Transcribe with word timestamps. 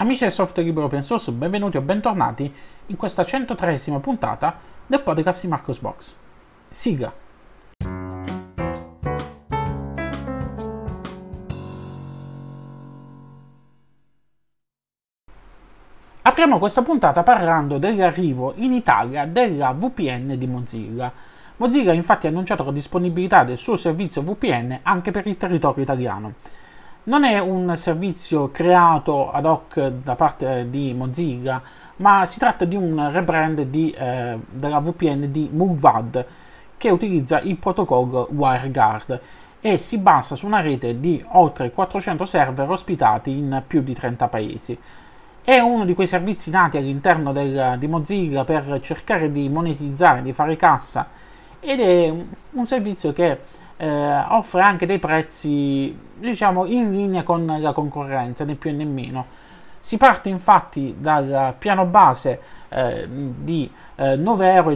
Amici 0.00 0.22
del 0.22 0.32
software 0.32 0.62
libero 0.62 0.86
open 0.86 1.02
source, 1.02 1.32
benvenuti 1.32 1.76
o 1.76 1.80
bentornati 1.80 2.54
in 2.86 2.96
questa 2.96 3.24
103esima 3.24 3.98
puntata 3.98 4.56
del 4.86 5.00
podcast 5.00 5.42
di 5.42 5.48
Marcos 5.48 5.80
Box. 5.80 6.14
Sigla. 6.70 7.12
Apriamo 16.22 16.58
questa 16.60 16.82
puntata 16.82 17.24
parlando 17.24 17.78
dell'arrivo 17.78 18.52
in 18.54 18.74
Italia 18.74 19.26
della 19.26 19.72
VPN 19.72 20.38
di 20.38 20.46
Mozilla. 20.46 21.12
Mozilla 21.56 21.92
infatti 21.92 22.28
ha 22.28 22.30
annunciato 22.30 22.62
la 22.62 22.70
disponibilità 22.70 23.42
del 23.42 23.58
suo 23.58 23.74
servizio 23.74 24.22
VPN 24.22 24.78
anche 24.84 25.10
per 25.10 25.26
il 25.26 25.36
territorio 25.36 25.82
italiano 25.82 26.34
non 27.08 27.24
è 27.24 27.38
un 27.38 27.74
servizio 27.76 28.50
creato 28.50 29.30
ad 29.32 29.46
hoc 29.46 29.80
da 30.02 30.14
parte 30.14 30.66
di 30.68 30.92
Mozilla, 30.92 31.60
ma 31.96 32.26
si 32.26 32.38
tratta 32.38 32.66
di 32.66 32.76
un 32.76 33.10
rebrand 33.10 33.62
di, 33.62 33.90
eh, 33.90 34.38
della 34.50 34.78
VPN 34.78 35.32
di 35.32 35.48
Muvad 35.50 36.24
che 36.76 36.90
utilizza 36.90 37.40
il 37.40 37.56
protocollo 37.56 38.28
WireGuard 38.30 39.20
e 39.60 39.78
si 39.78 39.98
basa 39.98 40.36
su 40.36 40.46
una 40.46 40.60
rete 40.60 41.00
di 41.00 41.24
oltre 41.30 41.72
400 41.72 42.26
server 42.26 42.70
ospitati 42.70 43.30
in 43.30 43.62
più 43.66 43.82
di 43.82 43.94
30 43.94 44.28
paesi. 44.28 44.78
È 45.42 45.58
uno 45.58 45.86
di 45.86 45.94
quei 45.94 46.06
servizi 46.06 46.50
nati 46.50 46.76
all'interno 46.76 47.32
del, 47.32 47.76
di 47.78 47.88
Mozilla 47.88 48.44
per 48.44 48.80
cercare 48.82 49.32
di 49.32 49.48
monetizzare, 49.48 50.20
di 50.20 50.34
fare 50.34 50.56
cassa 50.56 51.08
ed 51.58 51.80
è 51.80 52.14
un 52.50 52.66
servizio 52.66 53.14
che 53.14 53.56
eh, 53.78 54.24
offre 54.28 54.60
anche 54.60 54.86
dei 54.86 54.98
prezzi 54.98 55.96
diciamo 56.18 56.66
in 56.66 56.90
linea 56.90 57.22
con 57.22 57.46
la 57.58 57.72
concorrenza, 57.72 58.44
né 58.44 58.54
più 58.54 58.74
né 58.74 58.84
meno. 58.84 59.36
Si 59.80 59.96
parte 59.96 60.28
infatti 60.28 60.96
dal 60.98 61.54
piano 61.56 61.86
base 61.86 62.40
eh, 62.68 63.08
di 63.08 63.70
eh, 63.94 64.16
9,99 64.16 64.42
euro 64.42 64.70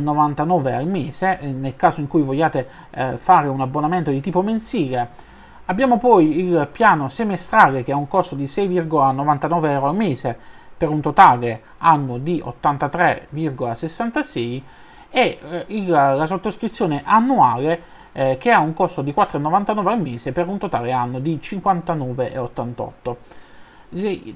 al 0.77 0.87
mese, 0.87 1.39
eh, 1.41 1.49
nel 1.49 1.77
caso 1.77 2.01
in 2.01 2.07
cui 2.07 2.23
vogliate 2.23 2.69
eh, 2.91 3.17
fare 3.17 3.49
un 3.49 3.61
abbonamento 3.61 4.11
di 4.11 4.21
tipo 4.21 4.43
mensile. 4.43 5.31
Abbiamo 5.67 5.99
poi 5.99 6.39
il 6.39 6.69
piano 6.71 7.09
semestrale 7.09 7.83
che 7.83 7.93
ha 7.93 7.97
un 7.97 8.09
costo 8.09 8.35
di 8.35 8.45
6,99 8.45 9.69
euro 9.69 9.89
al 9.89 9.97
mese 9.97 10.39
per 10.77 10.89
un 10.89 11.01
totale 11.01 11.63
annuo 11.79 12.19
di 12.19 12.43
83,66 12.45 14.63
e 15.11 15.11
eh, 15.11 15.39
il, 15.69 15.89
la 15.89 16.27
sottoscrizione 16.27 17.03
annuale 17.05 17.92
eh, 18.13 18.37
che 18.39 18.51
ha 18.51 18.61
un 18.61 18.75
costo 18.75 19.03
di 19.03 19.13
4,99 19.17 19.87
al 19.87 20.01
mese 20.01 20.33
per 20.33 20.49
un 20.49 20.59
totale 20.59 20.93
anno 20.93 21.19
di 21.19 21.39
59,88. 21.43 23.17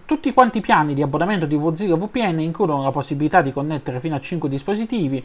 Tutti 0.04 0.34
quanti 0.34 0.58
i 0.58 0.60
piani 0.60 0.92
di 0.92 1.00
abbonamento 1.00 1.46
di 1.46 1.56
Mozilla 1.56 1.96
VPN 1.96 2.40
includono 2.40 2.82
la 2.82 2.90
possibilità 2.90 3.40
di 3.40 3.52
connettere 3.52 4.00
fino 4.00 4.14
a 4.14 4.20
5 4.20 4.50
dispositivi, 4.50 5.24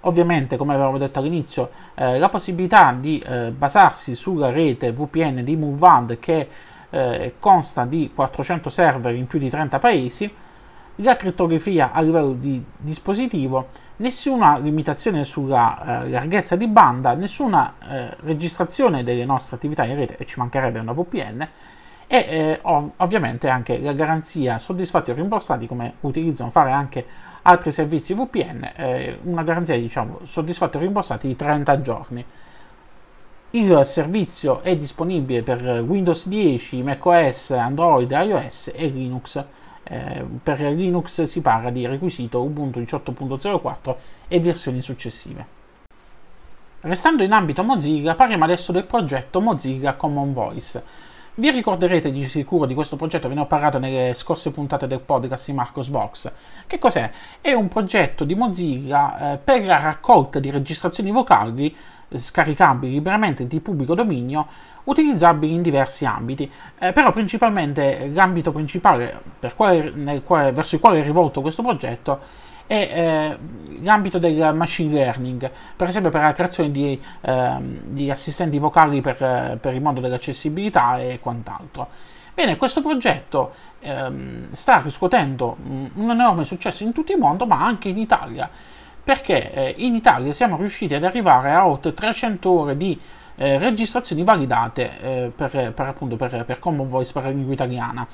ovviamente 0.00 0.56
come 0.58 0.74
avevamo 0.74 0.98
detto 0.98 1.18
all'inizio 1.18 1.70
eh, 1.94 2.18
la 2.18 2.28
possibilità 2.28 2.94
di 2.98 3.18
eh, 3.18 3.50
basarsi 3.50 4.14
sulla 4.14 4.50
rete 4.50 4.92
VPN 4.92 5.44
di 5.44 5.56
MoveAd 5.56 6.18
che 6.18 6.48
eh, 6.90 7.34
consta 7.38 7.84
di 7.84 8.10
400 8.14 8.68
server 8.68 9.14
in 9.14 9.26
più 9.26 9.38
di 9.38 9.48
30 9.48 9.78
paesi, 9.78 10.30
la 10.96 11.16
crittografia 11.16 11.92
a 11.92 12.00
livello 12.02 12.32
di 12.32 12.62
dispositivo 12.76 13.68
nessuna 14.00 14.58
limitazione 14.58 15.24
sulla 15.24 16.02
eh, 16.04 16.08
larghezza 16.10 16.56
di 16.56 16.66
banda, 16.66 17.14
nessuna 17.14 17.74
eh, 17.88 18.16
registrazione 18.20 19.04
delle 19.04 19.24
nostre 19.24 19.56
attività 19.56 19.84
in 19.84 19.96
rete, 19.96 20.16
e 20.16 20.26
ci 20.26 20.38
mancherebbe 20.38 20.78
una 20.78 20.92
VPN, 20.92 21.48
e 22.06 22.16
eh, 22.16 22.58
ov- 22.62 22.92
ovviamente 22.96 23.48
anche 23.48 23.78
la 23.78 23.92
garanzia 23.92 24.58
soddisfatti 24.58 25.10
o 25.10 25.14
rimborsati, 25.14 25.66
come 25.66 25.94
utilizzano 26.00 26.50
fare 26.50 26.72
anche 26.72 27.06
altri 27.42 27.72
servizi 27.72 28.14
VPN, 28.14 28.72
eh, 28.74 29.18
una 29.22 29.42
garanzia 29.42 29.76
diciamo 29.76 30.20
soddisfatti 30.24 30.76
o 30.76 30.80
rimborsati 30.80 31.26
di 31.26 31.36
30 31.36 31.80
giorni. 31.82 32.24
Il 33.52 33.80
servizio 33.84 34.62
è 34.62 34.76
disponibile 34.76 35.42
per 35.42 35.60
Windows 35.86 36.26
10, 36.28 36.82
macOS, 36.82 37.50
Android, 37.50 38.10
iOS 38.10 38.72
e 38.74 38.86
Linux 38.86 39.44
eh, 39.84 40.24
per 40.42 40.60
Linux 40.60 41.22
si 41.22 41.40
parla 41.40 41.70
di 41.70 41.86
requisito 41.86 42.42
Ubuntu 42.42 42.80
18.04 42.80 43.94
e 44.28 44.40
versioni 44.40 44.82
successive. 44.82 45.58
Restando 46.82 47.22
in 47.22 47.32
ambito 47.32 47.62
Mozilla, 47.62 48.14
parliamo 48.14 48.44
adesso 48.44 48.72
del 48.72 48.84
progetto 48.84 49.40
Mozilla 49.40 49.94
Common 49.94 50.32
Voice. 50.32 50.82
Vi 51.34 51.50
ricorderete 51.50 52.10
di 52.10 52.28
sicuro 52.28 52.66
di 52.66 52.74
questo 52.74 52.96
progetto, 52.96 53.28
ve 53.28 53.34
ne 53.34 53.40
ho 53.40 53.46
parlato 53.46 53.78
nelle 53.78 54.14
scorse 54.14 54.50
puntate 54.50 54.86
del 54.86 55.00
podcast 55.00 55.46
di 55.46 55.52
Marcos 55.54 55.88
Box. 55.88 56.32
Che 56.66 56.78
cos'è? 56.78 57.10
È 57.40 57.52
un 57.52 57.68
progetto 57.68 58.24
di 58.24 58.34
Mozilla 58.34 59.34
eh, 59.34 59.36
per 59.38 59.64
la 59.64 59.78
raccolta 59.78 60.38
di 60.38 60.50
registrazioni 60.50 61.10
vocali 61.10 61.74
eh, 62.08 62.18
scaricabili 62.18 62.92
liberamente 62.94 63.46
di 63.46 63.60
pubblico 63.60 63.94
dominio 63.94 64.46
utilizzabili 64.90 65.54
in 65.54 65.62
diversi 65.62 66.04
ambiti, 66.04 66.50
eh, 66.78 66.92
però 66.92 67.12
principalmente 67.12 68.10
l'ambito 68.12 68.52
principale 68.52 69.22
quale, 69.54 70.22
quale, 70.24 70.52
verso 70.52 70.74
il 70.74 70.80
quale 70.80 71.00
è 71.00 71.02
rivolto 71.02 71.40
questo 71.40 71.62
progetto 71.62 72.48
è 72.66 72.88
eh, 72.92 73.38
l'ambito 73.82 74.18
del 74.18 74.54
machine 74.54 74.92
learning, 74.92 75.50
per 75.74 75.88
esempio 75.88 76.12
per 76.12 76.20
la 76.20 76.32
creazione 76.32 76.70
di, 76.70 77.00
eh, 77.20 77.56
di 77.82 78.10
assistenti 78.12 78.58
vocali 78.58 79.00
per, 79.00 79.58
per, 79.60 79.74
il 79.74 79.82
mondo 79.82 80.00
dell'accessibilità 80.00 81.00
e 81.00 81.18
quant'altro. 81.20 81.88
Bene, 82.32 82.56
questo 82.56 82.80
progetto 82.80 83.54
ehm, 83.80 84.52
sta 84.52 84.80
riscuotendo 84.82 85.56
un 85.94 86.10
enorme 86.10 86.44
successo 86.44 86.84
in 86.84 86.92
tutto 86.92 87.10
il 87.10 87.18
mondo, 87.18 87.44
ma 87.44 87.60
anche 87.60 87.88
in 87.88 87.98
Italia, 87.98 88.48
perché 89.02 89.52
eh, 89.52 89.74
in 89.78 89.96
Italia 89.96 90.32
siamo 90.32 90.56
riusciti 90.56 90.94
ad 90.94 91.02
arrivare 91.02 91.52
a 91.52 91.66
oltre 91.66 91.92
300 91.92 92.48
ore 92.48 92.76
di 92.76 92.96
eh, 93.40 93.56
registrazioni 93.56 94.22
validate 94.22 95.00
eh, 95.00 95.32
per, 95.34 95.72
per, 95.74 95.86
appunto, 95.86 96.16
per, 96.16 96.44
per 96.44 96.58
Common 96.58 96.90
Voice 96.90 97.10
per 97.10 97.22
la 97.22 97.30
lingua 97.30 97.54
italiana. 97.54 98.06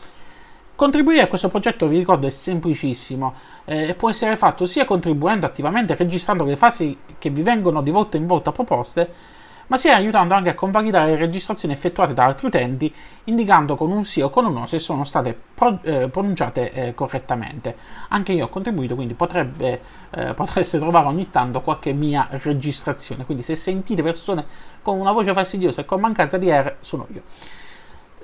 Contribuire 0.76 1.22
a 1.22 1.26
questo 1.26 1.48
progetto, 1.48 1.88
vi 1.88 1.98
ricordo, 1.98 2.28
è 2.28 2.30
semplicissimo 2.30 3.34
eh, 3.64 3.88
e 3.88 3.94
può 3.94 4.08
essere 4.08 4.36
fatto 4.36 4.66
sia 4.66 4.84
contribuendo 4.84 5.44
attivamente, 5.44 5.96
registrando 5.96 6.44
le 6.44 6.54
fasi 6.54 6.96
che 7.18 7.30
vi 7.30 7.42
vengono 7.42 7.82
di 7.82 7.90
volta 7.90 8.16
in 8.16 8.26
volta 8.28 8.52
proposte, 8.52 9.34
ma 9.68 9.76
sia 9.76 9.96
aiutando 9.96 10.34
anche 10.34 10.50
a 10.50 10.54
convalidare 10.54 11.12
le 11.12 11.16
registrazioni 11.16 11.74
effettuate 11.74 12.14
da 12.14 12.24
altri 12.24 12.46
utenti, 12.46 12.92
indicando 13.24 13.76
con 13.76 13.90
un 13.90 14.04
sì 14.04 14.20
o 14.20 14.30
con 14.30 14.44
un 14.44 14.52
no 14.52 14.66
se 14.66 14.78
sono 14.78 15.04
state 15.04 15.38
pro, 15.54 15.78
eh, 15.82 16.08
pronunciate 16.08 16.72
eh, 16.72 16.94
correttamente. 16.94 17.76
Anche 18.08 18.32
io 18.32 18.44
ho 18.44 18.48
contribuito, 18.48 18.94
quindi 18.94 19.14
potrebbe, 19.14 19.80
eh, 20.10 20.34
potreste 20.34 20.78
trovare 20.78 21.06
ogni 21.06 21.30
tanto 21.30 21.60
qualche 21.60 21.92
mia 21.92 22.28
registrazione. 22.30 23.24
Quindi 23.24 23.42
se 23.42 23.54
sentite 23.54 24.02
persone 24.02 24.44
con 24.82 24.98
una 24.98 25.12
voce 25.12 25.32
fastidiosa 25.32 25.80
e 25.80 25.84
con 25.84 26.00
mancanza 26.00 26.38
di 26.38 26.50
R, 26.50 26.76
sono 26.80 27.06
io. 27.12 27.22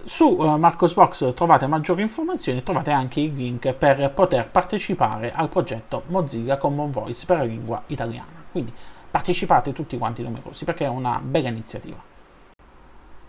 Su 0.05 0.37
uh, 0.37 0.57
Marcosbox 0.57 1.33
trovate 1.35 1.69
maggiori 1.69 2.03
informazioni 2.03 2.59
e 2.59 2.63
trovate 2.65 2.91
anche 2.91 3.21
il 3.21 3.35
link 3.35 3.73
per 3.73 4.11
poter 4.13 4.49
partecipare 4.49 5.31
al 5.31 5.49
progetto 5.49 6.03
Mozilla 6.09 6.57
Common 6.57 6.91
Voice 6.91 7.25
per 7.25 7.37
la 7.37 7.45
lingua 7.45 7.83
italiana. 7.87 8.43
Quindi 8.51 8.73
partecipate 9.13 9.73
tutti 9.73 9.99
quanti 9.99 10.23
numerosi 10.23 10.65
perché 10.65 10.87
è 10.87 10.89
una 10.89 11.21
bella 11.23 11.49
iniziativa. 11.49 12.11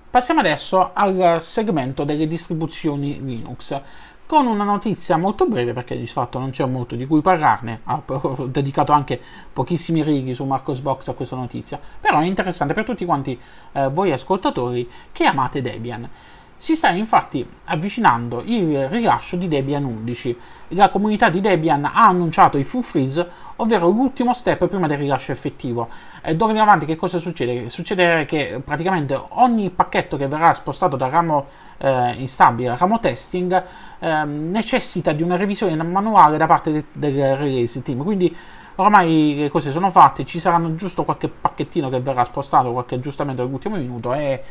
Passiamo 0.09 0.39
adesso 0.39 0.91
al 0.93 1.41
segmento 1.41 2.03
delle 2.03 2.27
distribuzioni 2.27 3.23
Linux 3.23 3.81
con 4.25 4.47
una 4.47 4.63
notizia 4.63 5.17
molto 5.17 5.45
breve 5.45 5.73
perché 5.73 5.97
di 5.97 6.07
fatto 6.07 6.39
non 6.39 6.51
c'è 6.51 6.65
molto 6.65 6.95
di 6.95 7.05
cui 7.05 7.21
parlarne, 7.21 7.81
ho 7.85 8.47
dedicato 8.47 8.93
anche 8.93 9.19
pochissimi 9.51 10.01
righi 10.01 10.33
su 10.33 10.45
Marcosbox 10.45 11.09
a 11.09 11.13
questa 11.13 11.35
notizia, 11.35 11.79
però 11.99 12.19
è 12.19 12.25
interessante 12.25 12.73
per 12.73 12.85
tutti 12.85 13.05
quanti 13.05 13.37
eh, 13.73 13.89
voi 13.89 14.11
ascoltatori 14.11 14.89
che 15.11 15.25
amate 15.25 15.61
Debian. 15.61 16.09
Si 16.55 16.75
sta 16.75 16.91
infatti 16.91 17.45
avvicinando 17.65 18.41
il 18.45 18.87
rilascio 18.87 19.35
di 19.35 19.49
Debian 19.49 19.83
11. 19.83 20.37
La 20.69 20.89
comunità 20.89 21.29
di 21.29 21.41
Debian 21.41 21.83
ha 21.83 22.07
annunciato 22.07 22.57
il 22.57 22.63
full 22.63 22.81
freeze, 22.81 23.29
ovvero 23.63 23.87
l'ultimo 23.87 24.33
step 24.33 24.67
prima 24.67 24.87
del 24.87 24.97
rilascio 24.97 25.31
effettivo. 25.31 25.89
E 26.21 26.35
d'ora 26.35 26.51
in 26.51 26.59
avanti 26.59 26.85
che 26.85 26.95
cosa 26.95 27.17
succede? 27.17 27.69
Succede 27.69 28.25
che 28.25 28.61
praticamente 28.63 29.19
ogni 29.29 29.69
pacchetto 29.69 30.17
che 30.17 30.27
verrà 30.27 30.53
spostato 30.53 30.95
dal 30.95 31.09
ramo 31.09 31.47
eh, 31.77 32.13
instabile 32.13 32.69
al 32.69 32.77
ramo 32.77 32.99
testing 32.99 33.63
eh, 33.99 34.23
necessita 34.25 35.11
di 35.11 35.23
una 35.23 35.35
revisione 35.35 35.75
manuale 35.81 36.37
da 36.37 36.45
parte 36.45 36.71
del, 36.71 36.85
del 36.91 37.35
release 37.37 37.81
team. 37.81 38.03
Quindi 38.03 38.35
ormai 38.75 39.35
le 39.37 39.49
cose 39.49 39.71
sono 39.71 39.89
fatte, 39.89 40.25
ci 40.25 40.39
saranno 40.39 40.75
giusto 40.75 41.03
qualche 41.03 41.27
pacchettino 41.29 41.89
che 41.89 41.99
verrà 41.99 42.23
spostato, 42.25 42.71
qualche 42.71 42.95
aggiustamento 42.95 43.41
all'ultimo 43.41 43.77
minuto 43.77 44.13
e 44.13 44.43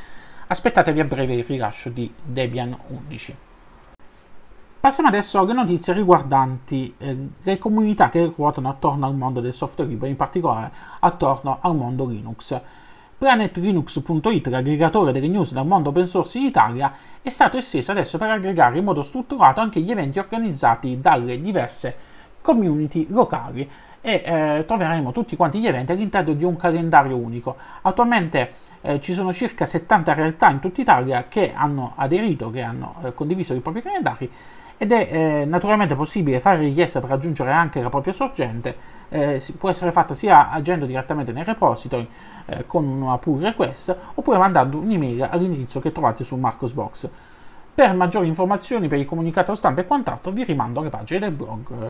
aspettatevi 0.47 1.01
a 1.01 1.05
breve 1.05 1.35
il 1.35 1.45
rilascio 1.45 1.91
di 1.91 2.13
Debian 2.23 2.77
11. 2.89 3.37
Passiamo 4.83 5.11
adesso 5.11 5.39
alle 5.39 5.53
notizie 5.53 5.93
riguardanti 5.93 6.93
eh, 6.99 7.17
le 7.41 7.59
comunità 7.59 8.09
che 8.09 8.33
ruotano 8.35 8.69
attorno 8.69 9.07
al 9.07 9.15
mondo 9.15 9.41
del 9.41 9.55
software 9.55 9.89
libero, 9.89 10.11
in 10.11 10.17
particolare 10.17 10.73
attorno 10.99 11.59
al 11.61 11.77
mondo 11.77 12.05
Linux. 12.05 12.61
PlanetLinux.it, 13.17 14.49
l'aggregatore 14.49 15.13
delle 15.13 15.29
news 15.29 15.53
del 15.53 15.65
mondo 15.65 15.91
open 15.91 16.09
source 16.09 16.39
in 16.39 16.47
Italia, 16.47 16.93
è 17.23 17.29
stato 17.29 17.59
esteso 17.59 17.93
adesso 17.93 18.19
per 18.19 18.31
aggregare 18.31 18.79
in 18.79 18.83
modo 18.83 19.03
strutturato 19.03 19.61
anche 19.61 19.79
gli 19.79 19.93
eventi 19.93 20.19
organizzati 20.19 20.99
dalle 21.01 21.41
diverse 21.41 21.97
community 22.41 23.07
locali 23.09 23.71
e 24.01 24.23
eh, 24.25 24.65
troveremo 24.67 25.13
tutti 25.13 25.37
quanti 25.37 25.61
gli 25.61 25.69
eventi 25.69 25.93
all'interno 25.93 26.33
di 26.33 26.43
un 26.43 26.57
calendario 26.57 27.17
unico. 27.17 27.55
Attualmente 27.83 28.55
eh, 28.81 29.01
ci 29.01 29.13
sono 29.13 29.33
circa 29.33 29.65
70 29.65 30.13
realtà 30.13 30.51
in 30.51 30.59
tutta 30.59 30.81
Italia 30.81 31.27
che 31.29 31.53
hanno 31.55 31.93
aderito, 31.95 32.51
che 32.51 32.63
hanno 32.63 32.97
eh, 33.05 33.15
condiviso 33.15 33.55
i 33.55 33.61
propri 33.61 33.81
calendari 33.81 34.29
ed 34.83 34.91
è 34.91 35.09
eh, 35.13 35.45
naturalmente 35.45 35.95
possibile 35.95 36.41
fare 36.41 36.59
richiesta 36.59 36.99
per 36.99 37.13
aggiungere 37.13 37.53
anche 37.53 37.81
la 37.81 37.89
propria 37.89 38.13
sorgente, 38.13 38.77
eh, 39.11 39.41
può 39.57 39.71
essere 39.71 39.93
fatta 39.93 40.13
sia 40.13 40.51
agendo 40.51 40.87
direttamente 40.87 41.31
nel 41.31 41.45
repository 41.45 42.09
eh, 42.47 42.65
con 42.67 42.85
una 42.85 43.17
pull 43.17 43.41
request 43.41 43.97
oppure 44.15 44.39
mandando 44.39 44.79
un'email 44.79 45.29
all'indirizzo 45.31 45.79
che 45.79 45.93
trovate 45.93 46.25
su 46.25 46.35
Marcosbox. 46.35 47.09
Per 47.73 47.95
maggiori 47.95 48.27
informazioni, 48.27 48.89
per 48.89 48.99
il 48.99 49.07
comunicato 49.07 49.55
stampa 49.55 49.83
e 49.83 49.87
quant'altro 49.87 50.33
vi 50.33 50.43
rimando 50.43 50.81
alle 50.81 50.91
pagine 50.91 51.21
del 51.21 51.31
blog. 51.31 51.87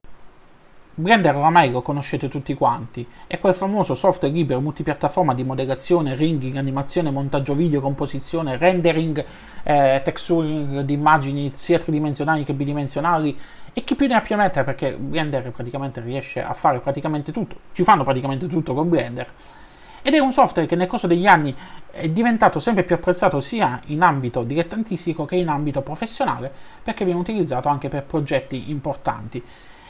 Blender 0.94 1.34
oramai 1.34 1.70
lo 1.70 1.80
conoscete 1.80 2.28
tutti 2.28 2.52
quanti, 2.52 3.08
è 3.26 3.40
quel 3.40 3.54
famoso 3.54 3.94
software 3.94 4.34
libero 4.34 4.60
multipiattaforma 4.60 5.32
di 5.32 5.44
modellazione, 5.44 6.14
ringing, 6.14 6.56
animazione, 6.56 7.10
montaggio 7.10 7.54
video, 7.54 7.80
composizione, 7.80 8.58
rendering, 8.58 9.24
eh, 9.62 10.00
texturing 10.04 10.80
di 10.80 10.92
immagini 10.94 11.50
sia 11.54 11.78
tridimensionali 11.78 12.44
che 12.44 12.52
bidimensionali 12.52 13.38
e 13.72 13.84
chi 13.84 13.94
più 13.94 14.06
ne 14.06 14.14
ha 14.14 14.20
più 14.20 14.36
ne 14.36 14.42
metta 14.42 14.64
perché 14.64 14.92
Blender 14.94 15.50
praticamente 15.50 16.00
riesce 16.00 16.42
a 16.42 16.52
fare 16.52 16.80
praticamente 16.80 17.32
tutto, 17.32 17.56
ci 17.72 17.84
fanno 17.84 18.04
praticamente 18.04 18.46
tutto 18.46 18.74
con 18.74 18.88
Blender. 18.88 19.28
Ed 20.04 20.14
è 20.14 20.18
un 20.18 20.32
software 20.32 20.66
che 20.66 20.74
nel 20.74 20.88
corso 20.88 21.06
degli 21.06 21.26
anni 21.26 21.54
è 21.90 22.08
diventato 22.08 22.58
sempre 22.58 22.82
più 22.82 22.96
apprezzato 22.96 23.40
sia 23.40 23.80
in 23.86 24.02
ambito 24.02 24.42
dilettantistico 24.42 25.24
che 25.24 25.36
in 25.36 25.48
ambito 25.48 25.80
professionale 25.80 26.52
perché 26.82 27.04
viene 27.04 27.20
utilizzato 27.20 27.68
anche 27.68 27.88
per 27.88 28.02
progetti 28.02 28.70
importanti. 28.70 29.42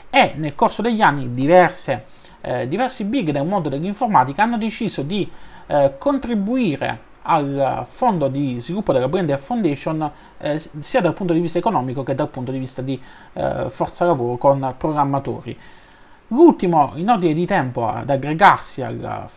E 0.09 0.33
nel 0.35 0.53
corso 0.53 0.83
degli 0.83 1.01
anni 1.01 1.33
diverse, 1.33 2.05
eh, 2.41 2.67
diversi 2.67 3.05
big 3.05 3.31
del 3.31 3.45
mondo 3.45 3.69
dell'informatica 3.69 4.43
hanno 4.43 4.59
deciso 4.59 5.01
di 5.01 5.27
eh, 5.65 5.95
contribuire 5.97 7.11
al 7.23 7.85
fondo 7.87 8.27
di 8.27 8.59
sviluppo 8.59 8.93
della 8.93 9.07
Blender 9.07 9.39
Foundation 9.39 10.09
eh, 10.37 10.59
sia 10.79 11.01
dal 11.01 11.13
punto 11.13 11.33
di 11.33 11.39
vista 11.39 11.57
economico 11.57 12.03
che 12.03 12.15
dal 12.15 12.29
punto 12.29 12.51
di 12.51 12.59
vista 12.59 12.81
di 12.81 12.99
eh, 13.33 13.65
forza 13.69 14.05
lavoro 14.05 14.37
con 14.37 14.75
programmatori. 14.77 15.57
L'ultimo 16.27 16.93
in 16.95 17.09
ordine 17.09 17.33
di 17.33 17.45
tempo 17.45 17.87
ad 17.87 18.09
aggregarsi 18.09 18.81
al, 18.81 19.27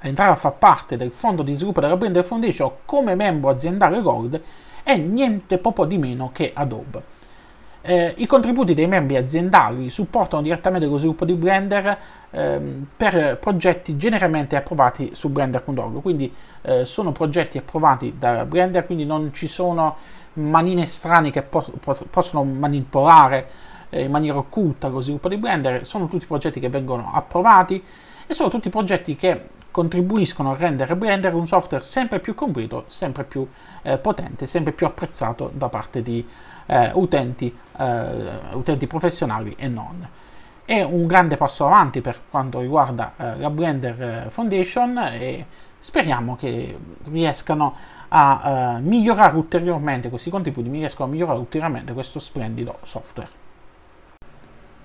entrare 0.00 0.32
a 0.32 0.36
far 0.36 0.54
parte 0.58 0.96
del 0.96 1.10
fondo 1.10 1.42
di 1.42 1.54
sviluppo 1.54 1.80
della 1.80 1.96
Blender 1.96 2.24
Foundation 2.24 2.70
come 2.84 3.14
membro 3.14 3.50
aziendale 3.50 4.00
Gold 4.02 4.40
è 4.82 4.96
niente 4.96 5.58
poco 5.58 5.86
di 5.86 5.98
meno 5.98 6.30
che 6.32 6.52
Adobe. 6.54 7.12
Eh, 7.80 8.14
I 8.16 8.26
contributi 8.26 8.74
dei 8.74 8.86
membri 8.86 9.16
aziendali 9.16 9.90
supportano 9.90 10.42
direttamente 10.42 10.86
lo 10.86 10.98
sviluppo 10.98 11.24
di 11.24 11.34
Blender 11.34 11.98
ehm, 12.34 12.86
per 12.96 13.38
progetti 13.38 13.96
generalmente 13.96 14.56
approvati 14.56 15.10
su 15.14 15.30
Blender.org, 15.30 16.02
quindi 16.02 16.32
eh, 16.62 16.84
sono 16.84 17.12
progetti 17.12 17.58
approvati 17.58 18.16
da 18.18 18.44
Blender, 18.44 18.84
quindi 18.84 19.04
non 19.04 19.32
ci 19.32 19.46
sono 19.46 19.96
manine 20.34 20.86
strane 20.86 21.30
che 21.30 21.42
pos- 21.42 21.70
pos- 21.80 22.04
possono 22.10 22.42
manipolare 22.42 23.48
eh, 23.90 24.02
in 24.02 24.10
maniera 24.10 24.38
occulta 24.38 24.88
lo 24.88 25.00
sviluppo 25.00 25.28
di 25.28 25.36
Blender, 25.36 25.86
sono 25.86 26.08
tutti 26.08 26.26
progetti 26.26 26.60
che 26.60 26.68
vengono 26.68 27.12
approvati 27.14 27.82
e 28.26 28.34
sono 28.34 28.48
tutti 28.48 28.68
progetti 28.68 29.16
che 29.16 29.48
contribuiscono 29.70 30.52
a 30.52 30.56
rendere 30.56 30.94
Blender 30.96 31.34
un 31.34 31.46
software 31.46 31.82
sempre 31.82 32.20
più 32.20 32.34
completo, 32.34 32.84
sempre 32.88 33.24
più 33.24 33.46
eh, 33.82 33.98
potente, 33.98 34.46
sempre 34.46 34.72
più 34.72 34.86
apprezzato 34.86 35.50
da 35.52 35.68
parte 35.68 36.00
di 36.02 36.26
eh, 36.66 36.90
utenti, 36.94 37.54
eh, 37.76 38.06
utenti 38.52 38.86
professionali 38.86 39.54
e 39.58 39.68
non. 39.68 40.08
È 40.64 40.82
un 40.82 41.06
grande 41.06 41.36
passo 41.36 41.66
avanti 41.66 42.00
per 42.00 42.18
quanto 42.30 42.60
riguarda 42.60 43.12
eh, 43.16 43.36
la 43.36 43.50
Blender 43.50 44.02
eh, 44.02 44.30
Foundation 44.30 44.96
e 44.98 45.46
speriamo 45.78 46.36
che 46.36 46.78
riescano 47.10 47.76
a 48.08 48.76
uh, 48.78 48.80
migliorare 48.80 49.36
ulteriormente 49.36 50.08
questi 50.08 50.30
contributi, 50.30 50.70
riescano 50.70 51.08
a 51.08 51.12
migliorare 51.12 51.38
ulteriormente 51.38 51.92
questo 51.92 52.20
splendido 52.20 52.78
software. 52.82 53.28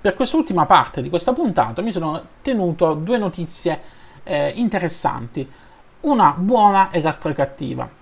Per 0.02 0.16
quest'ultima 0.16 0.66
parte 0.66 1.02
di 1.02 1.10
questa 1.10 1.32
puntata 1.32 1.82
mi 1.82 1.92
sono 1.92 2.22
tenuto 2.42 2.96
due 2.96 3.18
notizie 3.18 3.80
eh, 4.24 4.50
interessanti, 4.56 5.48
una 6.02 6.34
buona 6.38 6.90
e 6.90 7.02
l'altra 7.02 7.32
cattiva. 7.34 7.99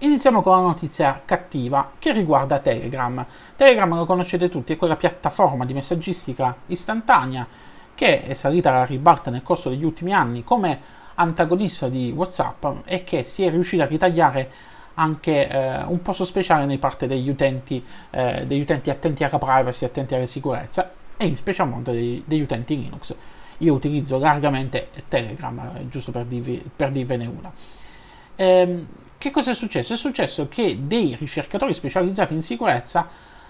Iniziamo 0.00 0.42
con 0.42 0.52
la 0.52 0.60
notizia 0.60 1.22
cattiva 1.24 1.92
che 1.98 2.12
riguarda 2.12 2.58
Telegram. 2.58 3.24
Telegram 3.56 3.94
lo 3.94 4.04
conoscete 4.04 4.50
tutti, 4.50 4.74
è 4.74 4.76
quella 4.76 4.94
piattaforma 4.94 5.64
di 5.64 5.72
messaggistica 5.72 6.54
istantanea 6.66 7.46
che 7.94 8.24
è 8.24 8.34
salita 8.34 8.68
alla 8.68 8.84
ribalta 8.84 9.30
nel 9.30 9.42
corso 9.42 9.70
degli 9.70 9.84
ultimi 9.84 10.12
anni 10.12 10.44
come 10.44 10.78
antagonista 11.14 11.88
di 11.88 12.12
WhatsApp 12.14 12.66
e 12.84 13.04
che 13.04 13.22
si 13.22 13.42
è 13.44 13.50
riuscita 13.50 13.84
a 13.84 13.86
ritagliare 13.86 14.50
anche 14.96 15.48
eh, 15.48 15.82
un 15.84 16.02
posto 16.02 16.26
speciale 16.26 16.66
nei 16.66 16.76
parte 16.76 17.06
degli 17.06 17.30
utenti, 17.30 17.82
eh, 18.10 18.44
degli 18.46 18.60
utenti 18.60 18.90
attenti 18.90 19.24
alla 19.24 19.38
privacy, 19.38 19.86
attenti 19.86 20.14
alla 20.14 20.26
sicurezza 20.26 20.90
e 21.16 21.24
in 21.24 21.38
special 21.38 21.70
modo 21.70 21.92
degli, 21.92 22.22
degli 22.26 22.42
utenti 22.42 22.76
Linux. 22.76 23.14
Io 23.58 23.72
utilizzo 23.72 24.18
largamente 24.18 24.90
Telegram, 25.08 25.58
eh, 25.58 25.88
giusto 25.88 26.12
per, 26.12 26.26
dirvi, 26.26 26.62
per 26.76 26.90
dirvene 26.90 27.26
una. 27.26 27.50
Ehm, 28.34 28.86
che 29.26 29.32
cosa 29.32 29.50
è 29.50 29.54
successo? 29.54 29.92
È 29.92 29.96
successo 29.96 30.46
che 30.46 30.78
dei 30.82 31.16
ricercatori 31.18 31.74
specializzati 31.74 32.32
in 32.32 32.42
sicurezza 32.42 33.08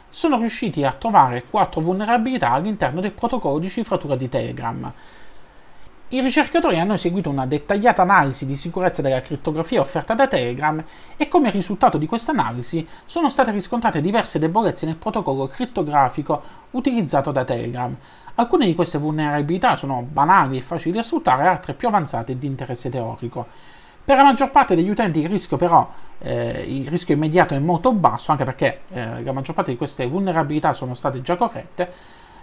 sono 0.09 0.39
riusciti 0.39 0.83
a 0.85 0.93
trovare 0.93 1.45
quattro 1.51 1.83
vulnerabilità 1.83 2.53
all'interno 2.53 3.03
del 3.03 3.13
protocollo 3.13 3.59
di 3.59 3.69
cifratura 3.69 4.17
di 4.17 4.27
Telegram. 4.31 4.91
I 6.09 6.21
ricercatori 6.23 6.79
hanno 6.79 6.95
eseguito 6.95 7.29
una 7.29 7.45
dettagliata 7.45 8.01
analisi 8.01 8.47
di 8.47 8.57
sicurezza 8.57 9.03
della 9.03 9.21
crittografia 9.21 9.81
offerta 9.81 10.15
da 10.15 10.27
Telegram 10.29 10.83
e 11.15 11.29
come 11.29 11.51
risultato 11.51 11.99
di 11.99 12.07
questa 12.07 12.31
analisi 12.31 12.87
sono 13.05 13.29
state 13.29 13.51
riscontrate 13.51 14.01
diverse 14.01 14.39
debolezze 14.39 14.87
nel 14.87 14.97
protocollo 14.97 15.47
crittografico 15.47 16.43
utilizzato 16.71 17.33
da 17.33 17.45
Telegram. 17.45 17.95
Alcune 18.37 18.65
di 18.65 18.75
queste 18.75 18.97
vulnerabilità 18.97 19.77
sono 19.77 20.01
banali 20.01 20.57
e 20.57 20.63
facili 20.63 20.97
da 20.97 21.03
sfruttare, 21.03 21.47
altre 21.47 21.75
più 21.75 21.89
avanzate 21.89 22.33
e 22.33 22.39
di 22.39 22.47
interesse 22.47 22.89
teorico. 22.89 23.75
Per 24.07 24.17
la 24.17 24.23
maggior 24.23 24.53
parte 24.53 24.77
degli 24.77 24.89
utenti 24.89 25.19
il 25.19 25.29
rischio 25.29 25.57
però, 25.57 25.93
eh, 26.21 26.65
il 26.65 26.87
rischio 26.87 27.17
immediato 27.17 27.55
è 27.55 27.59
molto 27.59 27.93
basso, 27.93 28.31
anche 28.31 28.45
perché 28.45 28.83
eh, 28.91 29.21
la 29.21 29.33
maggior 29.33 29.57
parte 29.57 29.73
di 29.73 29.77
queste 29.77 30.07
vulnerabilità 30.07 30.73
sono 30.75 30.95
state 30.95 31.23
già 31.23 31.35
corrette, 31.35 31.93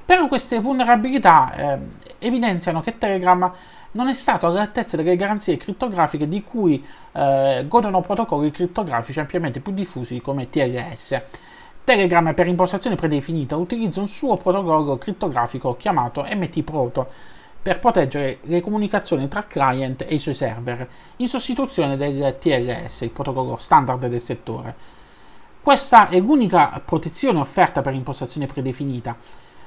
però 0.04 0.27
queste 0.27 0.60
vulnerabilità 0.60 1.54
eh, 1.56 1.78
evidenziano 2.19 2.81
che 2.81 2.97
Telegram 2.97 3.49
non 3.92 4.09
è 4.09 4.14
stato 4.14 4.45
all'altezza 4.45 4.97
delle 4.97 5.16
garanzie 5.16 5.56
crittografiche 5.56 6.28
di 6.28 6.44
cui 6.44 6.85
eh, 7.14 7.64
godono 7.66 8.02
protocolli 8.02 8.52
crittografici 8.52 9.21
ampiamente 9.21 9.61
più 9.61 9.71
diffusi 9.71 10.19
come 10.19 10.49
TLS. 10.49 11.21
Telegram 11.85 12.33
per 12.33 12.47
impostazione 12.47 12.97
predefinita 12.97 13.56
utilizza 13.56 14.02
un 14.02 14.09
suo 14.09 14.35
protocollo 14.35 14.97
crittografico 14.97 15.78
chiamato 15.78 16.26
MT-Proto, 16.30 17.09
per 17.64 17.80
proteggere 17.80 18.40
le 18.42 18.60
comunicazioni 18.60 19.30
tra 19.30 19.46
client 19.46 20.02
e 20.02 20.16
i 20.16 20.20
suoi 20.20 20.36
server, 20.36 20.86
in 21.18 21.30
sostituzione 21.30 21.96
del 21.96 22.36
TLS, 22.38 23.02
il 23.02 23.10
protocollo 23.12 23.56
standard 23.56 24.06
del 24.06 24.20
settore. 24.20 24.76
Questa 25.62 26.10
è 26.10 26.20
l'unica 26.20 26.82
protezione 26.84 27.40
offerta 27.40 27.82
per 27.82 27.94
impostazione 27.94 28.48
predefinita. 28.48 29.16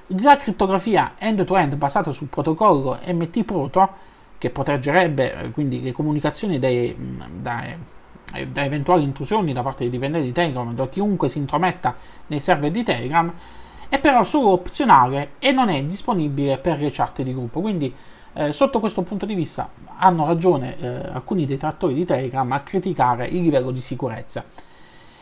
La 0.09 0.37
crittografia 0.37 1.15
end-to-end 1.17 1.75
basata 1.76 2.12
sul 2.12 2.29
protocollo 2.29 2.99
MT-Proto, 3.03 3.88
che 4.37 4.50
proteggerebbe 4.50 5.33
eh, 5.35 5.50
quindi 5.53 5.81
le 5.81 5.93
comunicazioni 5.93 6.59
dai, 6.59 6.95
da, 7.41 7.65
da 8.47 8.65
eventuali 8.65 9.05
intrusioni 9.05 9.55
da 9.55 9.62
parte 9.62 9.85
dei 9.85 9.91
dipendenti 9.91 10.26
di 10.26 10.33
Telegram, 10.35 10.75
da 10.75 10.87
chiunque 10.88 11.31
si 11.31 11.38
intrometta 11.38 11.97
nei 12.26 12.41
server 12.41 12.71
di 12.71 12.83
Telegram, 12.83 13.33
è 13.88 13.99
però 13.99 14.25
solo 14.25 14.50
opzionale 14.50 15.33
e 15.38 15.52
non 15.52 15.69
è 15.69 15.83
disponibile 15.85 16.59
per 16.59 16.78
le 16.81 16.90
chat 16.90 17.23
di 17.23 17.33
gruppo. 17.33 17.61
Quindi, 17.61 17.95
eh, 18.33 18.52
sotto 18.52 18.81
questo 18.81 19.02
punto 19.02 19.26
di 19.26 19.35
vista, 19.35 19.69
hanno 19.99 20.26
ragione 20.26 20.78
eh, 20.78 20.87
alcuni 21.12 21.47
detrattori 21.47 21.95
di 21.95 22.05
Telegram 22.05 22.50
a 22.52 22.61
criticare 22.61 23.26
il 23.26 23.43
livello 23.43 23.71
di 23.71 23.81
sicurezza. 23.81 24.45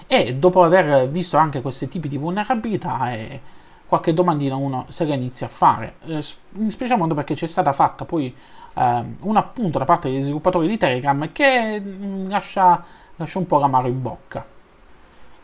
E 0.06 0.34
dopo 0.34 0.62
aver 0.62 1.08
visto 1.08 1.36
anche 1.36 1.60
questi 1.62 1.88
tipi 1.88 2.08
di 2.08 2.18
vulnerabilità, 2.18 3.12
eh, 3.12 3.40
qualche 3.86 4.14
domandina 4.14 4.56
uno 4.56 4.86
se 4.88 5.06
la 5.06 5.14
inizia 5.14 5.46
a 5.46 5.50
fare. 5.50 5.94
Eh, 6.06 6.24
in 6.56 6.70
special 6.70 6.98
modo 6.98 7.14
perché 7.14 7.34
c'è 7.34 7.46
stata 7.46 7.72
fatta 7.72 8.04
poi 8.04 8.34
ehm, 8.74 9.16
un 9.20 9.36
appunto 9.36 9.78
da 9.78 9.84
parte 9.84 10.10
degli 10.10 10.22
sviluppatori 10.22 10.68
di 10.68 10.76
Telegram 10.76 11.30
che 11.32 11.80
mh, 11.80 12.06
mm, 12.06 12.28
lascia, 12.28 12.84
lascia 13.16 13.38
un 13.38 13.46
po' 13.46 13.58
l'amaro 13.58 13.88
in 13.88 14.02
bocca. 14.02 14.53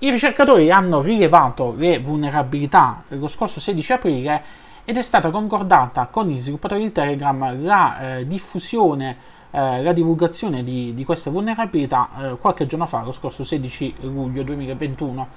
I 0.03 0.11
ricercatori 0.11 0.71
hanno 0.71 1.01
rilevato 1.01 1.75
le 1.77 1.99
vulnerabilità 1.99 3.05
lo 3.09 3.29
scorso 3.29 3.61
16 3.61 3.93
aprile 3.93 4.43
ed 4.85 4.97
è 4.97 5.03
stata 5.03 5.31
concordata 5.31 6.07
con 6.07 6.27
gli 6.27 6.39
sviluppatori 6.39 6.83
di 6.83 6.93
Telegram 6.93 7.63
la 7.63 8.19
eh, 8.19 8.27
diffusione 8.27 9.39
eh, 9.51 9.83
la 9.83 9.93
divulgazione 9.93 10.63
di, 10.63 10.95
di 10.95 11.05
queste 11.05 11.29
vulnerabilità 11.29 12.09
eh, 12.19 12.37
qualche 12.39 12.67
giorno 12.67 12.87
fa, 12.87 13.03
lo 13.03 13.13
scorso 13.13 13.43
16 13.43 13.97
luglio 14.03 14.45
2021. 14.45 15.29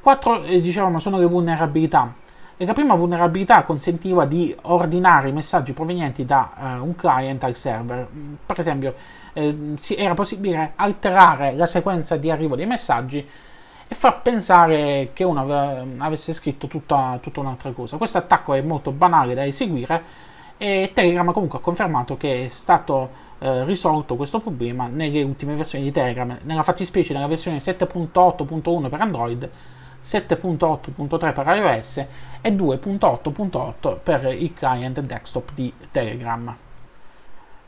Quattro, 0.00 0.44
eh, 0.44 0.60
dicevamo, 0.60 1.00
sono 1.00 1.18
le 1.18 1.26
vulnerabilità. 1.26 2.14
E 2.60 2.66
la 2.66 2.72
prima 2.72 2.96
vulnerabilità 2.96 3.62
consentiva 3.62 4.24
di 4.24 4.54
ordinare 4.62 5.28
i 5.28 5.32
messaggi 5.32 5.72
provenienti 5.72 6.24
da 6.24 6.50
uh, 6.56 6.84
un 6.84 6.96
client 6.96 7.44
al 7.44 7.54
server. 7.54 8.08
Per 8.44 8.58
esempio, 8.58 8.94
eh, 9.32 9.76
era 9.96 10.14
possibile 10.14 10.72
alterare 10.74 11.54
la 11.54 11.66
sequenza 11.66 12.16
di 12.16 12.32
arrivo 12.32 12.56
dei 12.56 12.66
messaggi 12.66 13.24
e 13.86 13.94
far 13.94 14.22
pensare 14.22 15.10
che 15.12 15.22
uno 15.22 15.94
avesse 15.98 16.32
scritto 16.32 16.66
tutta, 16.66 17.18
tutta 17.22 17.38
un'altra 17.38 17.70
cosa. 17.70 17.96
Questo 17.96 18.18
attacco 18.18 18.52
è 18.54 18.60
molto 18.60 18.90
banale 18.90 19.34
da 19.34 19.46
eseguire 19.46 20.02
e 20.58 20.90
Telegram 20.92 21.32
comunque 21.32 21.60
ha 21.60 21.62
confermato 21.62 22.16
che 22.16 22.46
è 22.46 22.48
stato 22.48 23.26
eh, 23.38 23.64
risolto 23.64 24.16
questo 24.16 24.40
problema 24.40 24.88
nelle 24.88 25.22
ultime 25.22 25.54
versioni 25.54 25.84
di 25.84 25.92
Telegram, 25.92 26.36
nella 26.42 26.64
fattispecie 26.64 27.14
nella 27.14 27.28
versione 27.28 27.58
7.8.1 27.58 28.88
per 28.88 29.00
Android, 29.00 29.50
7.8.3 30.02 31.32
per 31.32 31.46
iOS 31.46 31.96
e 32.40 32.52
2.8.8 32.52 33.98
per 34.02 34.24
il 34.26 34.54
client 34.54 35.00
desktop 35.00 35.50
di 35.54 35.72
Telegram. 35.90 36.56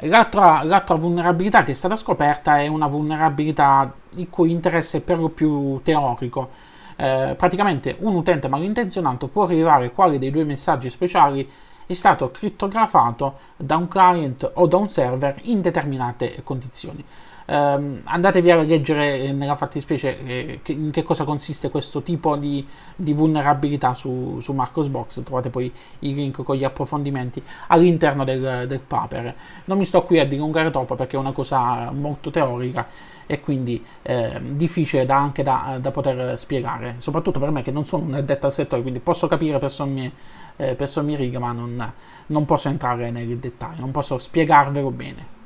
L'altra, 0.04 0.62
l'altra, 0.62 0.94
vulnerabilità 0.94 1.62
che 1.62 1.72
è 1.72 1.74
stata 1.74 1.94
scoperta 1.94 2.58
è 2.58 2.66
una 2.66 2.86
vulnerabilità 2.86 3.92
il 4.14 4.30
cui 4.30 4.50
interesse 4.50 4.98
è 4.98 5.00
per 5.02 5.18
lo 5.18 5.28
più 5.28 5.80
teorico. 5.82 6.48
Eh, 6.96 7.34
praticamente 7.36 7.96
un 8.00 8.14
utente 8.14 8.48
malintenzionato 8.48 9.28
può 9.28 9.46
rilevare 9.46 9.92
quale 9.92 10.18
dei 10.18 10.30
due 10.30 10.44
messaggi 10.44 10.88
speciali 10.88 11.50
è 11.84 11.92
stato 11.92 12.30
crittografato 12.30 13.38
da 13.56 13.76
un 13.76 13.88
client 13.88 14.50
o 14.54 14.66
da 14.66 14.76
un 14.76 14.88
server 14.88 15.36
in 15.42 15.60
determinate 15.60 16.40
condizioni. 16.44 17.04
Um, 17.50 18.02
andatevi 18.04 18.48
a 18.52 18.62
leggere 18.62 19.18
eh, 19.18 19.32
nella 19.32 19.56
fattispecie 19.56 20.24
eh, 20.24 20.60
in 20.66 20.92
che 20.92 21.02
cosa 21.02 21.24
consiste 21.24 21.68
questo 21.68 22.00
tipo 22.00 22.36
di, 22.36 22.64
di 22.94 23.12
vulnerabilità 23.12 23.92
su, 23.94 24.38
su 24.40 24.52
Marcosbox, 24.52 25.24
trovate 25.24 25.50
poi 25.50 25.72
i 26.00 26.14
link 26.14 26.44
con 26.44 26.54
gli 26.54 26.62
approfondimenti 26.62 27.42
all'interno 27.66 28.22
del, 28.22 28.66
del 28.68 28.78
paper. 28.78 29.34
Non 29.64 29.78
mi 29.78 29.84
sto 29.84 30.04
qui 30.04 30.20
a 30.20 30.26
dilungare 30.26 30.70
troppo 30.70 30.94
perché 30.94 31.16
è 31.16 31.18
una 31.18 31.32
cosa 31.32 31.90
molto 31.90 32.30
teorica 32.30 32.86
e 33.26 33.40
quindi 33.40 33.84
eh, 34.02 34.40
difficile 34.40 35.04
da, 35.04 35.16
anche 35.16 35.42
da, 35.42 35.78
da, 35.80 35.90
poter 35.90 36.38
spiegare, 36.38 36.96
soprattutto 36.98 37.40
per 37.40 37.50
me 37.50 37.62
che 37.62 37.72
non 37.72 37.84
sono 37.84 38.04
un 38.04 38.14
addetto 38.14 38.46
al 38.46 38.52
settore, 38.52 38.82
quindi 38.82 39.00
posso 39.00 39.26
capire 39.26 39.58
per 39.58 39.72
sommi, 39.72 40.08
eh, 40.54 40.76
per 40.76 40.88
sommi 40.88 41.16
righe, 41.16 41.38
ma 41.40 41.50
non, 41.50 41.92
non 42.26 42.44
posso 42.44 42.68
entrare 42.68 43.10
nei 43.10 43.40
dettagli, 43.40 43.80
non 43.80 43.90
posso 43.90 44.18
spiegarvelo 44.18 44.90
bene. 44.92 45.38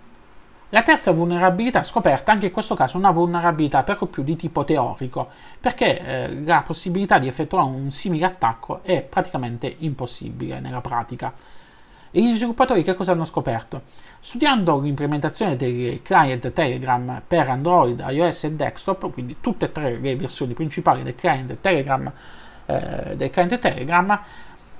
La 0.74 0.82
terza 0.82 1.12
vulnerabilità 1.12 1.84
scoperta, 1.84 2.32
anche 2.32 2.46
in 2.46 2.52
questo 2.52 2.74
caso 2.74 2.98
una 2.98 3.12
vulnerabilità 3.12 3.84
per 3.84 3.96
lo 4.00 4.08
più 4.08 4.24
di 4.24 4.34
tipo 4.34 4.64
teorico, 4.64 5.28
perché 5.60 6.00
eh, 6.00 6.42
la 6.42 6.64
possibilità 6.66 7.20
di 7.20 7.28
effettuare 7.28 7.68
un 7.68 7.92
simile 7.92 8.24
attacco 8.24 8.82
è 8.82 9.00
praticamente 9.02 9.72
impossibile 9.78 10.58
nella 10.58 10.80
pratica. 10.80 11.32
E 12.10 12.20
gli 12.20 12.32
sviluppatori 12.32 12.82
che 12.82 12.96
cosa 12.96 13.12
hanno 13.12 13.24
scoperto? 13.24 13.82
Studiando 14.18 14.80
l'implementazione 14.80 15.54
dei 15.54 16.00
client 16.02 16.52
Telegram 16.52 17.22
per 17.24 17.48
Android, 17.48 18.04
iOS 18.08 18.42
e 18.42 18.52
desktop, 18.54 19.12
quindi 19.12 19.36
tutte 19.40 19.66
e 19.66 19.70
tre 19.70 19.96
le 19.96 20.16
versioni 20.16 20.54
principali 20.54 21.04
del 21.04 21.14
client 21.14 21.56
Telegram, 21.60 22.12
eh, 22.66 23.14
del 23.14 23.30
client 23.30 23.60
Telegram 23.60 24.20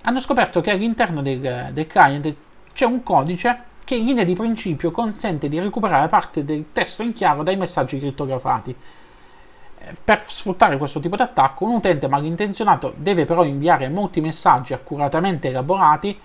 hanno 0.02 0.20
scoperto 0.20 0.60
che 0.60 0.72
all'interno 0.72 1.22
del, 1.22 1.70
del 1.70 1.86
client 1.86 2.34
c'è 2.72 2.84
un 2.84 3.04
codice 3.04 3.72
che 3.84 3.94
in 3.94 4.06
linea 4.06 4.24
di 4.24 4.34
principio 4.34 4.90
consente 4.90 5.48
di 5.48 5.60
recuperare 5.60 6.08
parte 6.08 6.44
del 6.44 6.66
testo 6.72 7.02
in 7.02 7.12
chiaro 7.12 7.42
dai 7.42 7.56
messaggi 7.56 7.98
crittografati. 7.98 8.74
Eh, 9.78 9.96
per 10.02 10.22
sfruttare 10.24 10.78
questo 10.78 11.00
tipo 11.00 11.16
di 11.16 11.22
attacco, 11.22 11.64
un 11.66 11.74
utente 11.74 12.08
malintenzionato 12.08 12.94
deve 12.96 13.26
però 13.26 13.44
inviare 13.44 13.88
molti 13.88 14.20
messaggi 14.20 14.72
accuratamente 14.72 15.48
elaborati, 15.48 16.18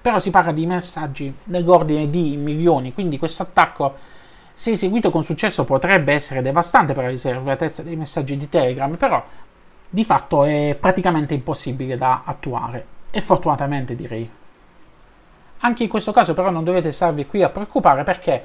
però 0.00 0.18
si 0.18 0.30
parla 0.30 0.52
di 0.52 0.64
messaggi 0.64 1.34
nell'ordine 1.44 2.08
di 2.08 2.36
milioni, 2.36 2.94
quindi 2.94 3.18
questo 3.18 3.42
attacco, 3.42 3.96
se 4.54 4.70
eseguito 4.70 5.10
con 5.10 5.24
successo, 5.24 5.64
potrebbe 5.64 6.14
essere 6.14 6.40
devastante 6.40 6.94
per 6.94 7.04
la 7.04 7.10
riservatezza 7.10 7.82
dei 7.82 7.96
messaggi 7.96 8.36
di 8.36 8.48
Telegram, 8.48 8.96
però 8.96 9.22
di 9.90 10.04
fatto 10.04 10.44
è 10.44 10.74
praticamente 10.80 11.34
impossibile 11.34 11.98
da 11.98 12.22
attuare, 12.24 12.86
e 13.10 13.20
fortunatamente 13.20 13.94
direi. 13.94 14.40
Anche 15.64 15.84
in 15.84 15.88
questo 15.88 16.10
caso 16.10 16.34
però 16.34 16.50
non 16.50 16.64
dovete 16.64 16.90
starvi 16.90 17.26
qui 17.26 17.42
a 17.42 17.48
preoccupare 17.48 18.02
perché 18.02 18.44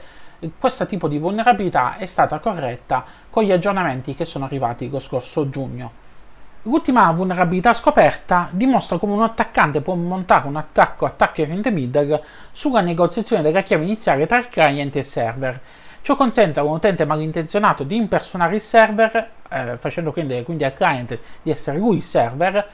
questo 0.60 0.86
tipo 0.86 1.08
di 1.08 1.18
vulnerabilità 1.18 1.98
è 1.98 2.06
stata 2.06 2.38
corretta 2.38 3.04
con 3.32 3.44
gli 3.44 3.52
aggiornamenti 3.52 4.14
che 4.14 4.24
sono 4.24 4.46
arrivati 4.46 4.88
lo 4.88 5.00
scorso 5.00 5.50
giugno. 5.50 5.92
L'ultima 6.64 7.10
vulnerabilità 7.12 7.74
scoperta 7.74 8.50
dimostra 8.52 9.00
come 9.00 9.14
un 9.14 9.24
attaccante 9.24 9.82
può 9.82 9.96
montare 9.96 10.48
un 10.48 10.58
attacco 10.58 11.06
attacker 11.06 11.50
in 11.50 11.62
the 11.64 11.72
middle 11.72 12.22
sulla 12.52 12.82
negoziazione 12.82 13.42
della 13.42 13.62
chiave 13.62 13.86
iniziale 13.86 14.28
tra 14.28 14.38
il 14.38 14.50
client 14.50 14.96
e 14.96 15.00
il 15.00 15.06
server. 15.06 15.62
Ciò 16.04 16.16
consente 16.16 16.60
a 16.60 16.64
un 16.64 16.74
utente 16.74 17.04
malintenzionato 17.04 17.84
di 17.84 17.96
impersonare 17.96 18.56
il 18.56 18.62
server, 18.62 19.30
eh, 19.50 19.78
facendo 19.78 20.12
credere 20.12 20.44
quindi 20.44 20.66
al 20.66 20.76
client 20.76 21.18
di 21.42 21.50
essere 21.50 21.80
lui 21.80 21.98
il 21.98 22.04
server, 22.04 22.70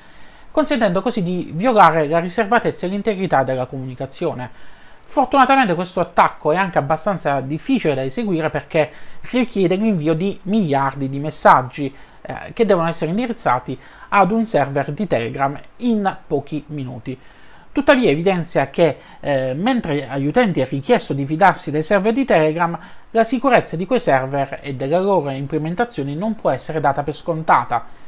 consentendo 0.54 1.02
così 1.02 1.24
di 1.24 1.50
violare 1.56 2.08
la 2.08 2.20
riservatezza 2.20 2.86
e 2.86 2.90
l'integrità 2.90 3.42
della 3.42 3.66
comunicazione. 3.66 4.52
Fortunatamente 5.04 5.74
questo 5.74 6.00
attacco 6.00 6.52
è 6.52 6.56
anche 6.56 6.78
abbastanza 6.78 7.40
difficile 7.42 7.96
da 7.96 8.04
eseguire 8.04 8.52
perché 8.52 8.92
richiede 9.32 9.76
l'invio 9.76 10.14
di 10.14 10.40
miliardi 10.44 11.10
di 11.10 11.18
messaggi 11.18 11.92
eh, 12.22 12.54
che 12.54 12.66
devono 12.66 12.88
essere 12.88 13.10
indirizzati 13.10 13.76
ad 14.10 14.30
un 14.30 14.46
server 14.46 14.92
di 14.92 15.08
Telegram 15.08 15.60
in 15.78 16.18
pochi 16.28 16.64
minuti. 16.68 17.18
Tuttavia 17.72 18.12
evidenzia 18.12 18.70
che 18.70 18.98
eh, 19.22 19.56
mentre 19.56 20.08
agli 20.08 20.28
utenti 20.28 20.62
è 20.62 20.68
richiesto 20.68 21.14
di 21.14 21.26
fidarsi 21.26 21.72
dei 21.72 21.82
server 21.82 22.14
di 22.14 22.26
Telegram, 22.26 22.78
la 23.10 23.24
sicurezza 23.24 23.76
di 23.76 23.88
quei 23.88 24.00
server 24.00 24.60
e 24.62 24.76
delle 24.76 25.00
loro 25.00 25.32
implementazioni 25.32 26.16
non 26.16 26.36
può 26.36 26.52
essere 26.52 26.80
data 26.80 27.02
per 27.02 27.16
scontata 27.16 28.02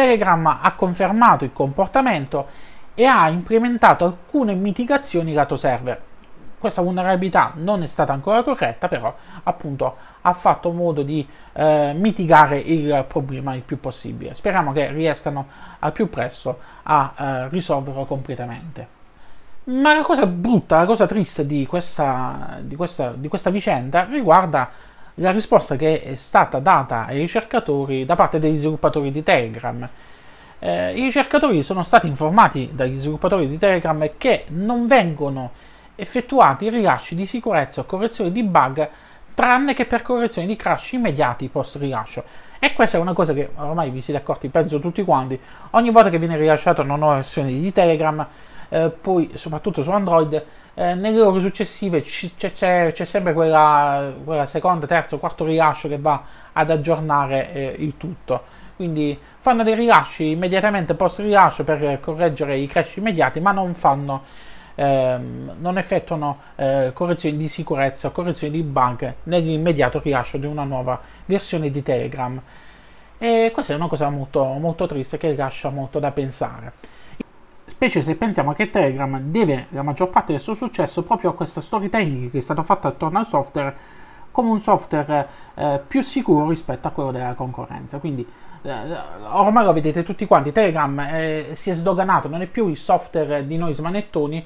Telegram 0.00 0.46
ha 0.62 0.72
confermato 0.76 1.44
il 1.44 1.52
comportamento 1.52 2.46
e 2.94 3.04
ha 3.04 3.28
implementato 3.28 4.06
alcune 4.06 4.54
mitigazioni 4.54 5.34
lato 5.34 5.56
server. 5.56 6.00
Questa 6.58 6.80
vulnerabilità 6.80 7.52
non 7.56 7.82
è 7.82 7.86
stata 7.86 8.14
ancora 8.14 8.42
corretta, 8.42 8.88
però 8.88 9.14
appunto 9.42 9.96
ha 10.22 10.32
fatto 10.32 10.72
modo 10.72 11.02
di 11.02 11.26
eh, 11.52 11.92
mitigare 11.94 12.58
il 12.58 13.04
problema 13.08 13.54
il 13.54 13.60
più 13.60 13.78
possibile. 13.78 14.34
Speriamo 14.34 14.72
che 14.72 14.90
riescano 14.90 15.46
al 15.78 15.92
più 15.92 16.08
presto 16.08 16.58
a 16.84 17.12
eh, 17.14 17.48
risolverlo 17.48 18.06
completamente. 18.06 18.98
Ma 19.64 19.94
la 19.94 20.02
cosa 20.02 20.24
brutta, 20.24 20.78
la 20.78 20.86
cosa 20.86 21.06
triste 21.06 21.46
di 21.46 21.66
questa, 21.66 22.58
di 22.62 22.74
questa, 22.74 23.12
di 23.14 23.28
questa 23.28 23.50
vicenda 23.50 24.04
riguarda 24.04 24.70
la 25.20 25.30
risposta 25.30 25.76
che 25.76 26.02
è 26.02 26.14
stata 26.14 26.58
data 26.58 27.04
ai 27.06 27.18
ricercatori 27.18 28.04
da 28.04 28.16
parte 28.16 28.38
degli 28.38 28.56
sviluppatori 28.56 29.10
di 29.10 29.22
Telegram. 29.22 29.88
Eh, 30.58 30.98
I 30.98 31.02
ricercatori 31.02 31.62
sono 31.62 31.82
stati 31.82 32.06
informati 32.06 32.70
dagli 32.72 32.98
sviluppatori 32.98 33.48
di 33.48 33.58
Telegram 33.58 34.10
che 34.16 34.44
non 34.48 34.86
vengono 34.86 35.52
effettuati 35.94 36.70
rilasci 36.70 37.14
di 37.14 37.26
sicurezza 37.26 37.82
o 37.82 37.84
correzioni 37.84 38.32
di 38.32 38.42
bug 38.42 38.88
tranne 39.34 39.74
che 39.74 39.84
per 39.84 40.02
correzioni 40.02 40.46
di 40.46 40.56
crash 40.56 40.92
immediati 40.92 41.48
post 41.48 41.76
rilascio. 41.76 42.24
E 42.58 42.72
questa 42.72 42.98
è 42.98 43.00
una 43.00 43.12
cosa 43.12 43.32
che 43.32 43.50
ormai 43.56 43.90
vi 43.90 44.02
siete 44.02 44.20
accorti, 44.20 44.48
penso 44.48 44.80
tutti 44.80 45.02
quanti, 45.02 45.38
ogni 45.70 45.90
volta 45.90 46.10
che 46.10 46.18
viene 46.18 46.36
rilasciata 46.36 46.82
una 46.82 46.96
nuova 46.96 47.14
versione 47.16 47.48
di 47.48 47.72
Telegram, 47.72 48.26
eh, 48.68 48.88
poi 48.88 49.30
soprattutto 49.34 49.82
su 49.82 49.90
Android, 49.90 50.44
eh, 50.74 50.94
nelle 50.94 51.20
ore 51.20 51.40
successive 51.40 52.00
c- 52.02 52.34
c'è, 52.36 52.92
c'è, 52.92 53.04
sempre 53.04 53.32
quella, 53.32 54.12
quella, 54.24 54.46
seconda, 54.46 54.86
terzo, 54.86 55.18
quarto 55.18 55.44
rilascio 55.44 55.88
che 55.88 55.98
va 55.98 56.22
ad 56.52 56.70
aggiornare 56.70 57.52
eh, 57.52 57.74
il 57.78 57.96
tutto. 57.96 58.58
Quindi 58.76 59.18
fanno 59.40 59.62
dei 59.62 59.74
rilasci 59.74 60.30
immediatamente 60.30 60.94
post 60.94 61.18
rilascio 61.18 61.64
per 61.64 62.00
correggere 62.00 62.56
i 62.56 62.66
crash 62.66 62.96
immediati, 62.96 63.40
ma 63.40 63.52
non 63.52 63.74
fanno 63.74 64.24
ehm, 64.74 65.56
non 65.58 65.76
effettuano 65.78 66.38
eh, 66.56 66.90
correzioni 66.94 67.36
di 67.36 67.48
sicurezza 67.48 68.08
o 68.08 68.12
correzioni 68.12 68.52
di 68.54 68.62
bug 68.62 69.14
nell'immediato 69.24 70.00
rilascio 70.00 70.38
di 70.38 70.46
una 70.46 70.64
nuova 70.64 71.00
versione 71.26 71.70
di 71.70 71.82
Telegram. 71.82 72.40
E 73.18 73.50
questa 73.52 73.74
è 73.74 73.76
una 73.76 73.88
cosa 73.88 74.08
molto, 74.08 74.44
molto 74.44 74.86
triste 74.86 75.18
che 75.18 75.34
lascia 75.36 75.68
molto 75.68 75.98
da 75.98 76.10
pensare 76.10 76.72
specie 77.80 78.02
se 78.02 78.14
pensiamo 78.14 78.52
che 78.52 78.68
Telegram 78.68 79.18
deve 79.18 79.68
la 79.70 79.80
maggior 79.80 80.10
parte 80.10 80.32
del 80.32 80.40
suo 80.42 80.52
successo 80.52 81.02
proprio 81.02 81.30
a 81.30 81.34
questa 81.34 81.62
storytelling 81.62 82.30
che 82.30 82.36
è 82.36 82.42
stata 82.42 82.62
fatta 82.62 82.88
attorno 82.88 83.18
al 83.18 83.26
software 83.26 83.74
come 84.30 84.50
un 84.50 84.60
software 84.60 85.26
eh, 85.54 85.80
più 85.86 86.02
sicuro 86.02 86.46
rispetto 86.50 86.88
a 86.88 86.90
quello 86.90 87.10
della 87.10 87.32
concorrenza. 87.32 87.98
Quindi 87.98 88.26
eh, 88.60 88.72
ormai 89.30 89.64
lo 89.64 89.72
vedete 89.72 90.02
tutti 90.02 90.26
quanti, 90.26 90.52
Telegram 90.52 91.00
eh, 91.00 91.46
si 91.54 91.70
è 91.70 91.72
sdoganato, 91.72 92.28
non 92.28 92.42
è 92.42 92.46
più 92.46 92.68
il 92.68 92.76
software 92.76 93.46
di 93.46 93.56
noi 93.56 93.72
smanettoni, 93.72 94.44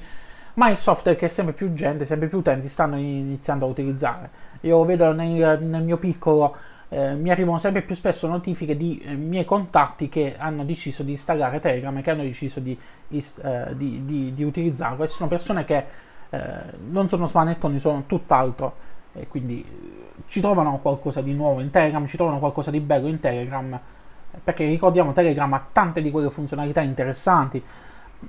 ma 0.53 0.69
il 0.69 0.77
software 0.77 1.17
che 1.17 1.27
sempre 1.27 1.53
più 1.53 1.73
gente, 1.73 2.05
sempre 2.05 2.29
più 2.29 2.37
utenti 2.37 2.69
stanno 2.69 2.95
iniziando 2.95 3.65
a 3.65 3.67
utilizzare. 3.67 4.29
Io 4.61 4.81
vedo 4.85 5.11
nel, 5.11 5.61
nel 5.61 5.83
mio 5.83 5.97
piccolo, 5.97 6.55
eh, 6.95 7.13
mi 7.13 7.29
arrivano 7.29 7.57
sempre 7.57 7.81
più 7.81 7.93
spesso 7.93 8.25
notifiche 8.25 8.77
di 8.77 9.01
eh, 9.05 9.15
miei 9.15 9.43
contatti 9.43 10.07
che 10.07 10.35
hanno 10.37 10.63
deciso 10.63 11.03
di 11.03 11.11
installare 11.11 11.59
Telegram 11.59 11.97
e 11.97 12.01
che 12.01 12.11
hanno 12.11 12.21
deciso 12.21 12.61
di, 12.61 12.77
eh, 13.09 13.75
di, 13.75 14.05
di, 14.05 14.33
di 14.33 14.43
utilizzarlo. 14.43 15.03
E 15.03 15.09
sono 15.09 15.27
persone 15.27 15.65
che 15.65 15.85
eh, 16.29 16.39
non 16.89 17.09
sono 17.09 17.25
smanettoni, 17.25 17.79
sono 17.79 18.03
tutt'altro. 18.07 18.75
E 19.11 19.27
quindi 19.27 19.61
eh, 19.61 20.23
ci 20.27 20.39
trovano 20.39 20.79
qualcosa 20.79 21.19
di 21.19 21.33
nuovo 21.33 21.59
in 21.59 21.69
Telegram, 21.69 22.07
ci 22.07 22.15
trovano 22.15 22.39
qualcosa 22.39 22.71
di 22.71 22.79
bello 22.79 23.07
in 23.07 23.19
Telegram 23.19 23.77
perché 24.41 24.65
ricordiamo 24.65 25.11
Telegram 25.11 25.51
ha 25.53 25.65
tante 25.71 26.01
di 26.01 26.11
quelle 26.11 26.29
funzionalità 26.29 26.81
interessanti 26.81 27.63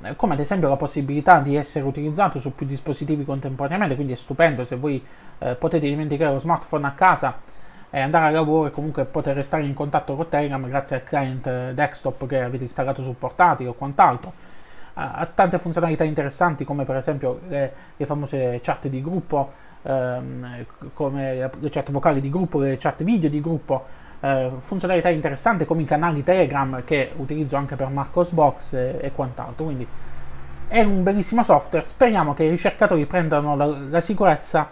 eh, 0.03 0.17
come 0.17 0.35
ad 0.35 0.41
esempio 0.41 0.69
la 0.69 0.77
possibilità 0.77 1.39
di 1.39 1.55
essere 1.55 1.85
utilizzato 1.85 2.41
su 2.41 2.53
più 2.53 2.67
dispositivi 2.67 3.25
contemporaneamente, 3.25 3.95
quindi 3.95 4.13
è 4.13 4.17
stupendo. 4.17 4.65
Se 4.65 4.75
voi 4.75 5.01
eh, 5.39 5.55
potete 5.55 5.87
dimenticare 5.87 6.33
lo 6.33 6.39
smartphone 6.39 6.87
a 6.87 6.93
casa 6.93 7.55
e 7.91 8.01
andare 8.01 8.27
a 8.27 8.31
lavoro 8.31 8.69
e 8.69 8.71
comunque 8.71 9.05
poter 9.05 9.35
restare 9.35 9.65
in 9.65 9.75
contatto 9.75 10.17
con 10.17 10.29
Telegram 10.29 10.67
grazie 10.69 10.97
al 10.97 11.05
client 11.05 11.47
eh, 11.47 11.73
desktop 11.75 12.27
che 12.27 12.43
avete 12.43 12.65
installato 12.65 13.03
sul 13.03 13.15
portatile 13.15 13.69
o 13.69 13.75
quant'altro. 13.75 14.33
Ha 14.99 15.29
tante 15.35 15.59
funzionalità 15.59 16.05
interessanti 16.05 16.65
come 16.65 16.87
per 16.87 16.97
esempio 16.97 17.41
le, 17.49 17.73
le 17.99 18.07
famose 18.07 18.61
chat 18.63 18.89
di 18.89 19.03
gruppo, 19.03 19.53
ehm, 19.83 20.65
come 20.95 21.51
le 21.61 21.69
chat 21.69 21.91
vocali 21.91 22.23
di 22.23 22.31
gruppo, 22.31 22.61
le 22.61 22.79
chat 22.79 23.05
video 23.05 23.29
di 23.29 23.43
gruppo, 23.43 23.85
eh, 24.21 24.51
funzionalità 24.57 25.11
interessanti 25.11 25.67
come 25.67 25.83
i 25.83 25.85
canali 25.85 26.23
Telegram 26.23 26.83
che 26.83 27.13
utilizzo 27.17 27.57
anche 27.57 27.77
per 27.77 27.89
Marcosbox 27.89 28.73
e, 28.73 28.99
e 29.03 29.13
quant'altro. 29.13 29.65
Quindi 29.67 29.87
è 30.69 30.83
un 30.83 31.03
bellissimo 31.03 31.43
software. 31.43 31.85
Speriamo 31.85 32.33
che 32.33 32.45
i 32.45 32.49
ricercatori 32.49 33.05
prendano 33.05 33.55
la, 33.55 33.67
la 33.67 34.01
sicurezza 34.01 34.69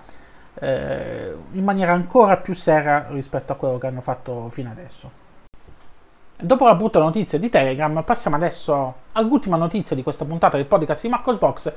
eh, 0.55 1.35
in 1.53 1.65
maniera 1.65 1.93
ancora 1.93 2.37
più 2.37 2.55
seria 2.55 3.07
rispetto 3.11 3.53
a 3.53 3.57
quello 3.57 3.79
che 3.79 3.87
hanno 3.87 4.01
fatto 4.01 4.49
fino 4.49 4.71
adesso. 4.71 5.23
Dopo 6.37 6.65
la 6.67 6.75
brutta 6.75 6.99
notizia 6.99 7.39
di 7.39 7.49
Telegram, 7.49 8.03
passiamo 8.03 8.37
adesso 8.37 8.95
all'ultima 9.13 9.57
notizia 9.57 9.95
di 9.95 10.03
questa 10.03 10.25
puntata 10.25 10.57
del 10.57 10.67
podcast 10.67 11.03
di 11.03 11.09
Marcosbox. 11.09 11.73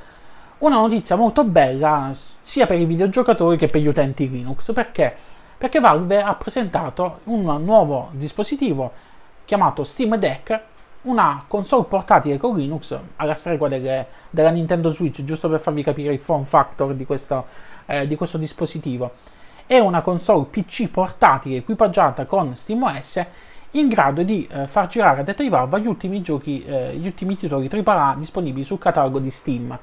Una 0.58 0.76
notizia 0.76 1.16
molto 1.16 1.44
bella 1.44 2.10
sia 2.40 2.66
per 2.66 2.80
i 2.80 2.84
videogiocatori 2.84 3.56
che 3.56 3.68
per 3.68 3.80
gli 3.80 3.86
utenti 3.86 4.28
Linux, 4.28 4.72
perché 4.72 5.16
perché 5.58 5.80
Valve 5.80 6.22
ha 6.22 6.36
presentato 6.36 7.18
un 7.24 7.42
nuovo 7.64 8.10
dispositivo 8.12 8.92
chiamato 9.44 9.82
Steam 9.82 10.14
Deck, 10.16 10.60
una 11.02 11.42
console 11.48 11.86
portatile 11.88 12.36
con 12.36 12.56
Linux 12.56 12.96
alla 13.16 13.34
stregua 13.34 13.66
delle, 13.66 14.06
della 14.30 14.50
Nintendo 14.50 14.92
Switch, 14.92 15.24
giusto 15.24 15.48
per 15.48 15.58
farvi 15.58 15.82
capire 15.82 16.12
il 16.12 16.20
form 16.20 16.44
factor 16.44 16.94
di 16.94 17.04
questo, 17.04 17.46
eh, 17.88 18.06
di 18.06 18.14
questo 18.16 18.38
dispositivo. 18.38 19.12
È 19.66 19.78
una 19.78 20.00
console 20.02 20.46
PC 20.50 20.88
portatile 20.88 21.56
equipaggiata 21.56 22.26
con 22.26 22.54
SteamOS 22.54 23.26
in 23.72 23.88
grado 23.88 24.22
di 24.22 24.48
eh, 24.50 24.66
far 24.66 24.86
girare 24.86 25.20
a 25.20 25.22
detta 25.24 25.42
di 25.42 25.50
gli 25.82 25.86
ultimi 25.86 26.22
giochi, 26.22 26.64
eh, 26.64 26.94
gli 26.96 27.06
ultimi 27.06 27.36
titoli 27.36 27.68
AAA 27.68 28.14
disponibili 28.18 28.64
sul 28.64 28.78
catalogo 28.78 29.18
di 29.18 29.30
Steam. 29.30 29.78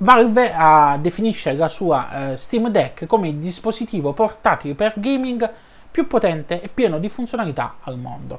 Valve 0.00 0.54
uh, 0.56 1.00
definisce 1.00 1.54
la 1.54 1.66
sua 1.66 2.08
uh, 2.10 2.36
Steam 2.36 2.68
Deck 2.68 3.06
come 3.06 3.28
il 3.28 3.36
dispositivo 3.38 4.12
portatile 4.12 4.74
per 4.74 4.92
gaming 4.96 5.50
più 5.90 6.06
potente 6.06 6.60
e 6.60 6.68
pieno 6.68 7.00
di 7.00 7.08
funzionalità 7.08 7.78
al 7.82 7.98
mondo. 7.98 8.38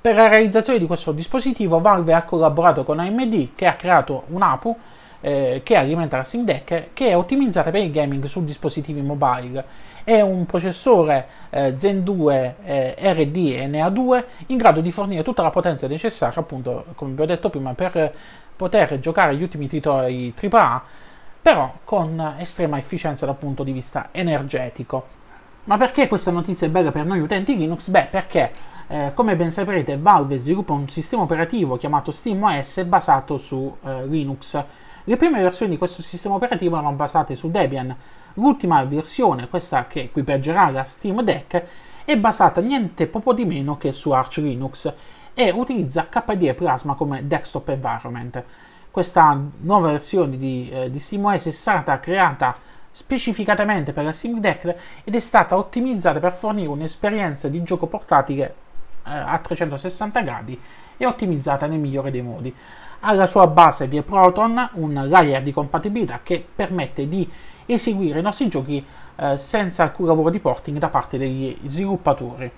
Per 0.00 0.14
la 0.14 0.28
realizzazione 0.28 0.78
di 0.78 0.86
questo 0.86 1.12
dispositivo 1.12 1.80
Valve 1.80 2.12
ha 2.12 2.22
collaborato 2.22 2.84
con 2.84 2.98
AMD 2.98 3.54
che 3.54 3.66
ha 3.66 3.76
creato 3.76 4.24
un'APU 4.26 4.76
eh, 5.20 5.60
che 5.64 5.76
alimenta 5.76 6.16
la 6.16 6.22
Steam 6.22 6.44
Deck 6.44 6.88
che 6.92 7.08
è 7.08 7.16
ottimizzata 7.16 7.70
per 7.70 7.82
il 7.82 7.90
gaming 7.90 8.24
su 8.24 8.44
dispositivi 8.44 9.00
mobile. 9.00 9.64
È 10.04 10.20
un 10.20 10.46
processore 10.46 11.26
eh, 11.50 11.74
Zen 11.76 12.02
2 12.02 12.54
eh, 12.64 12.94
RDNA 12.98 13.88
2 13.90 14.26
in 14.46 14.56
grado 14.56 14.80
di 14.80 14.90
fornire 14.90 15.22
tutta 15.22 15.42
la 15.42 15.50
potenza 15.50 15.86
necessaria, 15.86 16.40
appunto, 16.40 16.86
come 16.94 17.12
vi 17.12 17.22
ho 17.22 17.26
detto 17.26 17.50
prima, 17.50 17.74
per 17.74 18.12
poter 18.56 18.98
giocare 19.00 19.36
gli 19.36 19.42
ultimi 19.42 19.68
titoli 19.68 20.34
AAA, 20.40 20.82
però 21.42 21.72
con 21.84 22.36
estrema 22.38 22.78
efficienza 22.78 23.26
dal 23.26 23.36
punto 23.36 23.62
di 23.62 23.72
vista 23.72 24.08
energetico. 24.12 25.16
Ma 25.64 25.76
perché 25.76 26.08
questa 26.08 26.30
notizia 26.30 26.66
è 26.66 26.70
bella 26.70 26.90
per 26.90 27.04
noi 27.04 27.20
utenti 27.20 27.54
Linux? 27.54 27.88
Beh, 27.90 28.08
perché 28.10 28.52
eh, 28.88 29.12
come 29.12 29.36
ben 29.36 29.50
saprete 29.50 29.98
Valve 29.98 30.38
sviluppa 30.38 30.72
un 30.72 30.88
sistema 30.88 31.22
operativo 31.22 31.76
chiamato 31.76 32.10
SteamOS 32.10 32.84
basato 32.84 33.36
su 33.36 33.76
eh, 33.84 34.06
Linux. 34.06 34.64
Le 35.08 35.16
prime 35.16 35.40
versioni 35.40 35.70
di 35.70 35.78
questo 35.78 36.02
sistema 36.02 36.34
operativo 36.34 36.76
erano 36.76 36.94
basate 36.94 37.34
su 37.34 37.50
Debian. 37.50 37.96
L'ultima 38.34 38.84
versione, 38.84 39.48
questa 39.48 39.86
che 39.86 40.02
equipaggerà 40.02 40.68
la 40.68 40.84
Steam 40.84 41.22
Deck, 41.22 41.64
è 42.04 42.18
basata 42.18 42.60
niente 42.60 43.06
poco 43.06 43.32
di 43.32 43.46
meno 43.46 43.78
che 43.78 43.92
su 43.92 44.10
Arch 44.10 44.36
Linux 44.36 44.92
e 45.32 45.50
utilizza 45.50 46.08
KDE 46.10 46.52
Plasma 46.52 46.92
come 46.92 47.26
desktop 47.26 47.70
environment. 47.70 48.44
Questa 48.90 49.40
nuova 49.60 49.92
versione 49.92 50.36
di, 50.36 50.68
eh, 50.70 50.90
di 50.90 50.98
SteamOS 50.98 51.46
è 51.46 51.52
stata 51.52 51.98
creata 52.00 52.54
specificatamente 52.90 53.94
per 53.94 54.04
la 54.04 54.12
Steam 54.12 54.40
Deck 54.40 54.76
ed 55.04 55.14
è 55.14 55.20
stata 55.20 55.56
ottimizzata 55.56 56.20
per 56.20 56.34
fornire 56.34 56.68
un'esperienza 56.68 57.48
di 57.48 57.62
gioco 57.62 57.86
portatile 57.86 58.54
eh, 59.06 59.10
a 59.10 59.38
360 59.38 60.20
gradi 60.20 60.60
e 60.98 61.06
ottimizzata 61.06 61.64
nel 61.64 61.78
migliore 61.78 62.10
dei 62.10 62.20
modi. 62.20 62.54
Alla 63.00 63.26
sua 63.26 63.46
base 63.46 63.86
vi 63.86 63.96
è 63.96 64.02
Proton, 64.02 64.70
un 64.74 65.06
layer 65.08 65.42
di 65.42 65.52
compatibilità 65.52 66.20
che 66.22 66.44
permette 66.54 67.08
di 67.08 67.30
eseguire 67.66 68.18
i 68.18 68.22
nostri 68.22 68.48
giochi 68.48 68.84
eh, 69.16 69.38
senza 69.38 69.84
alcun 69.84 70.06
lavoro 70.06 70.30
di 70.30 70.40
porting 70.40 70.78
da 70.78 70.88
parte 70.88 71.16
degli 71.16 71.56
sviluppatori. 71.64 72.50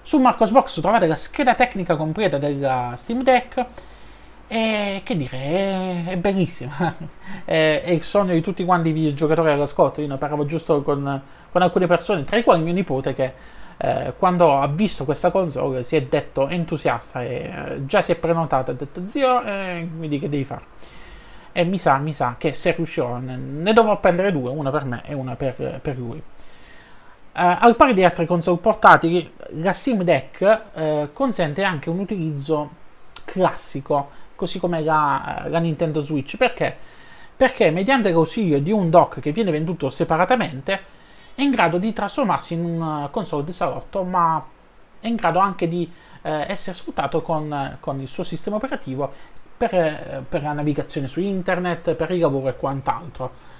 Su 0.00 0.20
Marcosbox 0.20 0.80
trovate 0.80 1.06
la 1.06 1.16
scheda 1.16 1.54
tecnica 1.54 1.96
completa 1.96 2.38
della 2.38 2.92
Steam 2.96 3.22
Deck 3.22 3.66
e 4.46 5.00
che 5.04 5.16
dire, 5.16 5.38
è, 5.38 6.04
è 6.08 6.16
bellissima. 6.16 6.94
è, 7.44 7.82
è, 7.84 7.90
il 7.90 8.02
sogno 8.04 8.32
di 8.32 8.40
tutti 8.40 8.64
quanti 8.64 8.90
i 8.90 8.92
videogiocatori 8.92 9.50
all'ascolto. 9.50 10.00
Io 10.00 10.08
ne 10.08 10.16
parlavo 10.16 10.46
giusto 10.46 10.82
con, 10.82 11.22
con, 11.50 11.62
alcune 11.62 11.86
persone, 11.86 12.24
tra 12.24 12.36
i 12.36 12.44
quali 12.44 12.62
mio 12.62 12.72
nipote 12.72 13.14
che 13.14 13.32
eh, 13.76 14.14
quando 14.16 14.60
ha 14.60 14.66
visto 14.68 15.04
questa 15.04 15.30
console 15.30 15.82
si 15.82 15.96
è 15.96 16.02
detto 16.02 16.48
entusiasta 16.48 17.22
e 17.22 17.34
eh, 17.34 17.86
già 17.86 18.02
si 18.02 18.12
è 18.12 18.16
prenotata, 18.16 18.70
ha 18.70 18.74
detto 18.74 19.02
zio, 19.08 19.42
eh, 19.42 19.88
mi 19.90 20.08
dica 20.08 20.22
che 20.24 20.30
devi 20.30 20.44
fare. 20.44 20.72
E 21.52 21.64
mi 21.64 21.78
sa, 21.78 21.98
mi 21.98 22.14
sa 22.14 22.34
che 22.38 22.52
se 22.52 22.72
riuscirò 22.72 23.18
ne, 23.18 23.36
ne 23.36 23.72
dovrò 23.72 23.98
prendere 24.00 24.32
due, 24.32 24.50
una 24.50 24.70
per 24.70 24.84
me 24.84 25.02
e 25.06 25.14
una 25.14 25.36
per, 25.36 25.80
per 25.80 25.96
lui. 25.96 26.22
Uh, 27.36 27.56
al 27.58 27.74
pari 27.74 27.94
di 27.94 28.04
altre 28.04 28.26
console 28.26 28.58
portatili, 28.58 29.32
la 29.54 29.72
Steam 29.72 30.02
Deck 30.02 30.62
uh, 30.72 31.12
consente 31.12 31.64
anche 31.64 31.90
un 31.90 31.98
utilizzo 31.98 32.70
classico, 33.24 34.10
così 34.36 34.60
come 34.60 34.82
la, 34.82 35.44
la, 35.48 35.58
Nintendo 35.58 36.00
Switch. 36.00 36.36
Perché? 36.36 36.76
Perché 37.36 37.70
mediante 37.70 38.10
l'ausilio 38.10 38.60
di 38.60 38.70
un 38.70 38.88
dock 38.88 39.18
che 39.18 39.32
viene 39.32 39.50
venduto 39.50 39.90
separatamente 39.90 40.80
è 41.34 41.42
in 41.42 41.50
grado 41.50 41.78
di 41.78 41.92
trasformarsi 41.92 42.54
in 42.54 42.64
una 42.64 43.08
console 43.10 43.44
di 43.44 43.52
salotto, 43.52 44.02
ma 44.02 44.44
è 45.00 45.06
in 45.06 45.16
grado 45.16 45.38
anche 45.38 45.68
di 45.68 45.90
uh, 46.22 46.28
essere 46.28 46.76
sfruttato 46.76 47.22
con, 47.22 47.76
con, 47.80 48.00
il 48.00 48.08
suo 48.08 48.24
sistema 48.24 48.56
operativo 48.56 49.12
per, 49.56 50.24
per 50.28 50.42
la 50.42 50.52
navigazione 50.52 51.08
su 51.08 51.20
internet, 51.20 51.94
per 51.94 52.10
il 52.10 52.20
lavoro 52.20 52.48
e 52.48 52.56
quant'altro 52.56 53.52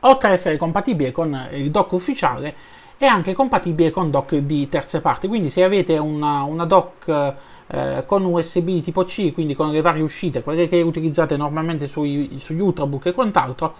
oltre 0.00 0.28
ad 0.28 0.34
essere 0.34 0.56
compatibile 0.56 1.12
con 1.12 1.48
il 1.52 1.70
dock 1.70 1.92
ufficiale, 1.92 2.54
è 2.96 3.06
anche 3.06 3.34
compatibile 3.34 3.90
con 3.90 4.10
dock 4.10 4.36
di 4.36 4.68
terze 4.68 5.00
parti. 5.00 5.28
Quindi, 5.28 5.50
se 5.50 5.62
avete 5.62 5.98
una, 5.98 6.42
una 6.42 6.64
dock 6.64 7.34
eh, 7.66 8.04
con 8.06 8.24
USB 8.24 8.82
tipo 8.82 9.04
C, 9.04 9.32
quindi 9.32 9.54
con 9.54 9.70
le 9.70 9.80
varie 9.80 10.02
uscite, 10.02 10.42
quelle 10.42 10.68
che 10.68 10.80
utilizzate 10.80 11.36
normalmente 11.36 11.88
sui, 11.88 12.38
sugli 12.40 12.60
ultrabook 12.60 13.06
e 13.06 13.12
quant'altro, 13.12 13.74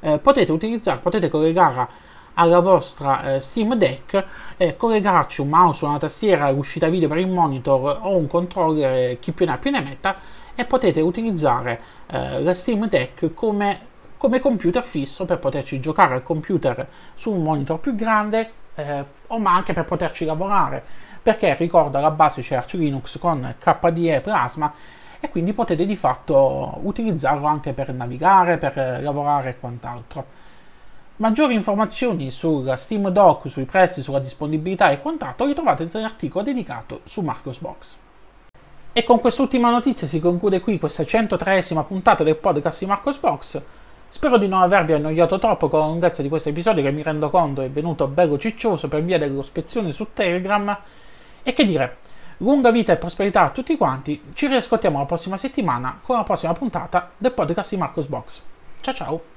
eh, 0.00 0.18
potete 0.18 0.52
potete 1.00 1.28
collegare 1.28 2.10
alla 2.34 2.60
vostra 2.60 3.34
eh, 3.34 3.40
Steam 3.40 3.74
Deck 3.74 4.24
e 4.56 4.76
collegarci 4.76 5.40
un 5.40 5.48
mouse, 5.48 5.84
una 5.84 5.98
tastiera, 5.98 6.50
l'uscita 6.50 6.88
video 6.88 7.08
per 7.08 7.18
il 7.18 7.28
monitor 7.28 7.98
o 8.02 8.16
un 8.16 8.26
controller, 8.26 9.18
chi 9.18 9.32
più 9.32 9.46
ne 9.46 9.52
ha 9.52 9.58
più 9.58 9.70
ne 9.70 9.80
metta, 9.80 10.16
e 10.54 10.64
potete 10.64 11.00
utilizzare 11.00 11.80
eh, 12.06 12.42
la 12.42 12.54
Steam 12.54 12.88
Deck 12.88 13.34
come 13.34 13.90
come 14.22 14.38
computer 14.38 14.84
fisso 14.84 15.24
per 15.24 15.40
poterci 15.40 15.80
giocare 15.80 16.14
al 16.14 16.22
computer 16.22 16.86
su 17.16 17.32
un 17.32 17.42
monitor 17.42 17.80
più 17.80 17.96
grande 17.96 18.52
eh, 18.76 19.04
o 19.26 19.38
ma 19.40 19.52
anche 19.52 19.72
per 19.72 19.84
poterci 19.84 20.24
lavorare 20.24 20.80
perché 21.20 21.56
ricordo 21.56 21.98
alla 21.98 22.12
base 22.12 22.40
c'è 22.40 22.54
Arch 22.54 22.74
Linux 22.74 23.18
con 23.18 23.56
KDE 23.58 24.20
Plasma 24.20 24.72
e 25.18 25.28
quindi 25.28 25.52
potete 25.52 25.86
di 25.86 25.96
fatto 25.96 26.78
utilizzarlo 26.82 27.46
anche 27.46 27.72
per 27.72 27.92
navigare, 27.92 28.58
per 28.58 29.00
lavorare 29.02 29.50
e 29.50 29.58
quant'altro. 29.58 30.26
Maggiori 31.22 31.54
informazioni 31.54 32.32
sulla 32.32 32.76
Steam 32.76 33.08
Dock, 33.10 33.48
sui 33.48 33.64
prezzi, 33.64 34.02
sulla 34.02 34.18
disponibilità 34.18 34.90
e 34.90 35.00
quant'altro 35.00 35.46
ritrovate 35.46 35.86
nell'articolo 35.92 36.42
dedicato 36.42 37.02
su 37.04 37.20
Marcosbox. 37.20 37.96
E 38.92 39.04
con 39.04 39.20
quest'ultima 39.20 39.70
notizia 39.70 40.08
si 40.08 40.18
conclude 40.18 40.60
qui 40.60 40.80
questa 40.80 41.04
103esima 41.04 41.84
puntata 41.86 42.24
del 42.24 42.34
podcast 42.34 42.80
di 42.80 42.86
Marcosbox. 42.86 43.62
Spero 44.08 44.36
di 44.36 44.48
non 44.48 44.62
avervi 44.62 44.94
annoiato 44.94 45.38
troppo 45.38 45.68
con 45.68 45.78
la 45.78 45.86
lunghezza 45.86 46.22
di 46.22 46.28
questo 46.28 46.48
episodio 46.48 46.82
che 46.82 46.90
mi 46.90 47.04
rendo 47.04 47.30
conto 47.30 47.62
è 47.62 47.70
venuto 47.70 48.08
bello 48.08 48.36
ciccioso 48.36 48.88
per 48.88 49.04
via 49.04 49.18
delle 49.20 49.38
ospezioni 49.38 49.92
su 49.92 50.08
Telegram. 50.12 50.76
E 51.44 51.52
che 51.52 51.64
dire, 51.64 51.98
lunga 52.38 52.72
vita 52.72 52.94
e 52.94 52.96
prosperità 52.96 53.42
a 53.42 53.50
tutti 53.50 53.76
quanti, 53.76 54.20
ci 54.34 54.48
riascoltiamo 54.48 54.98
la 54.98 55.06
prossima 55.06 55.36
settimana 55.36 56.00
con 56.02 56.16
la 56.16 56.24
prossima 56.24 56.52
puntata 56.52 57.12
del 57.16 57.30
podcast 57.30 57.70
di 57.70 57.76
Marcos 57.76 58.06
Box. 58.06 58.42
Ciao 58.80 58.94
ciao! 58.94 59.31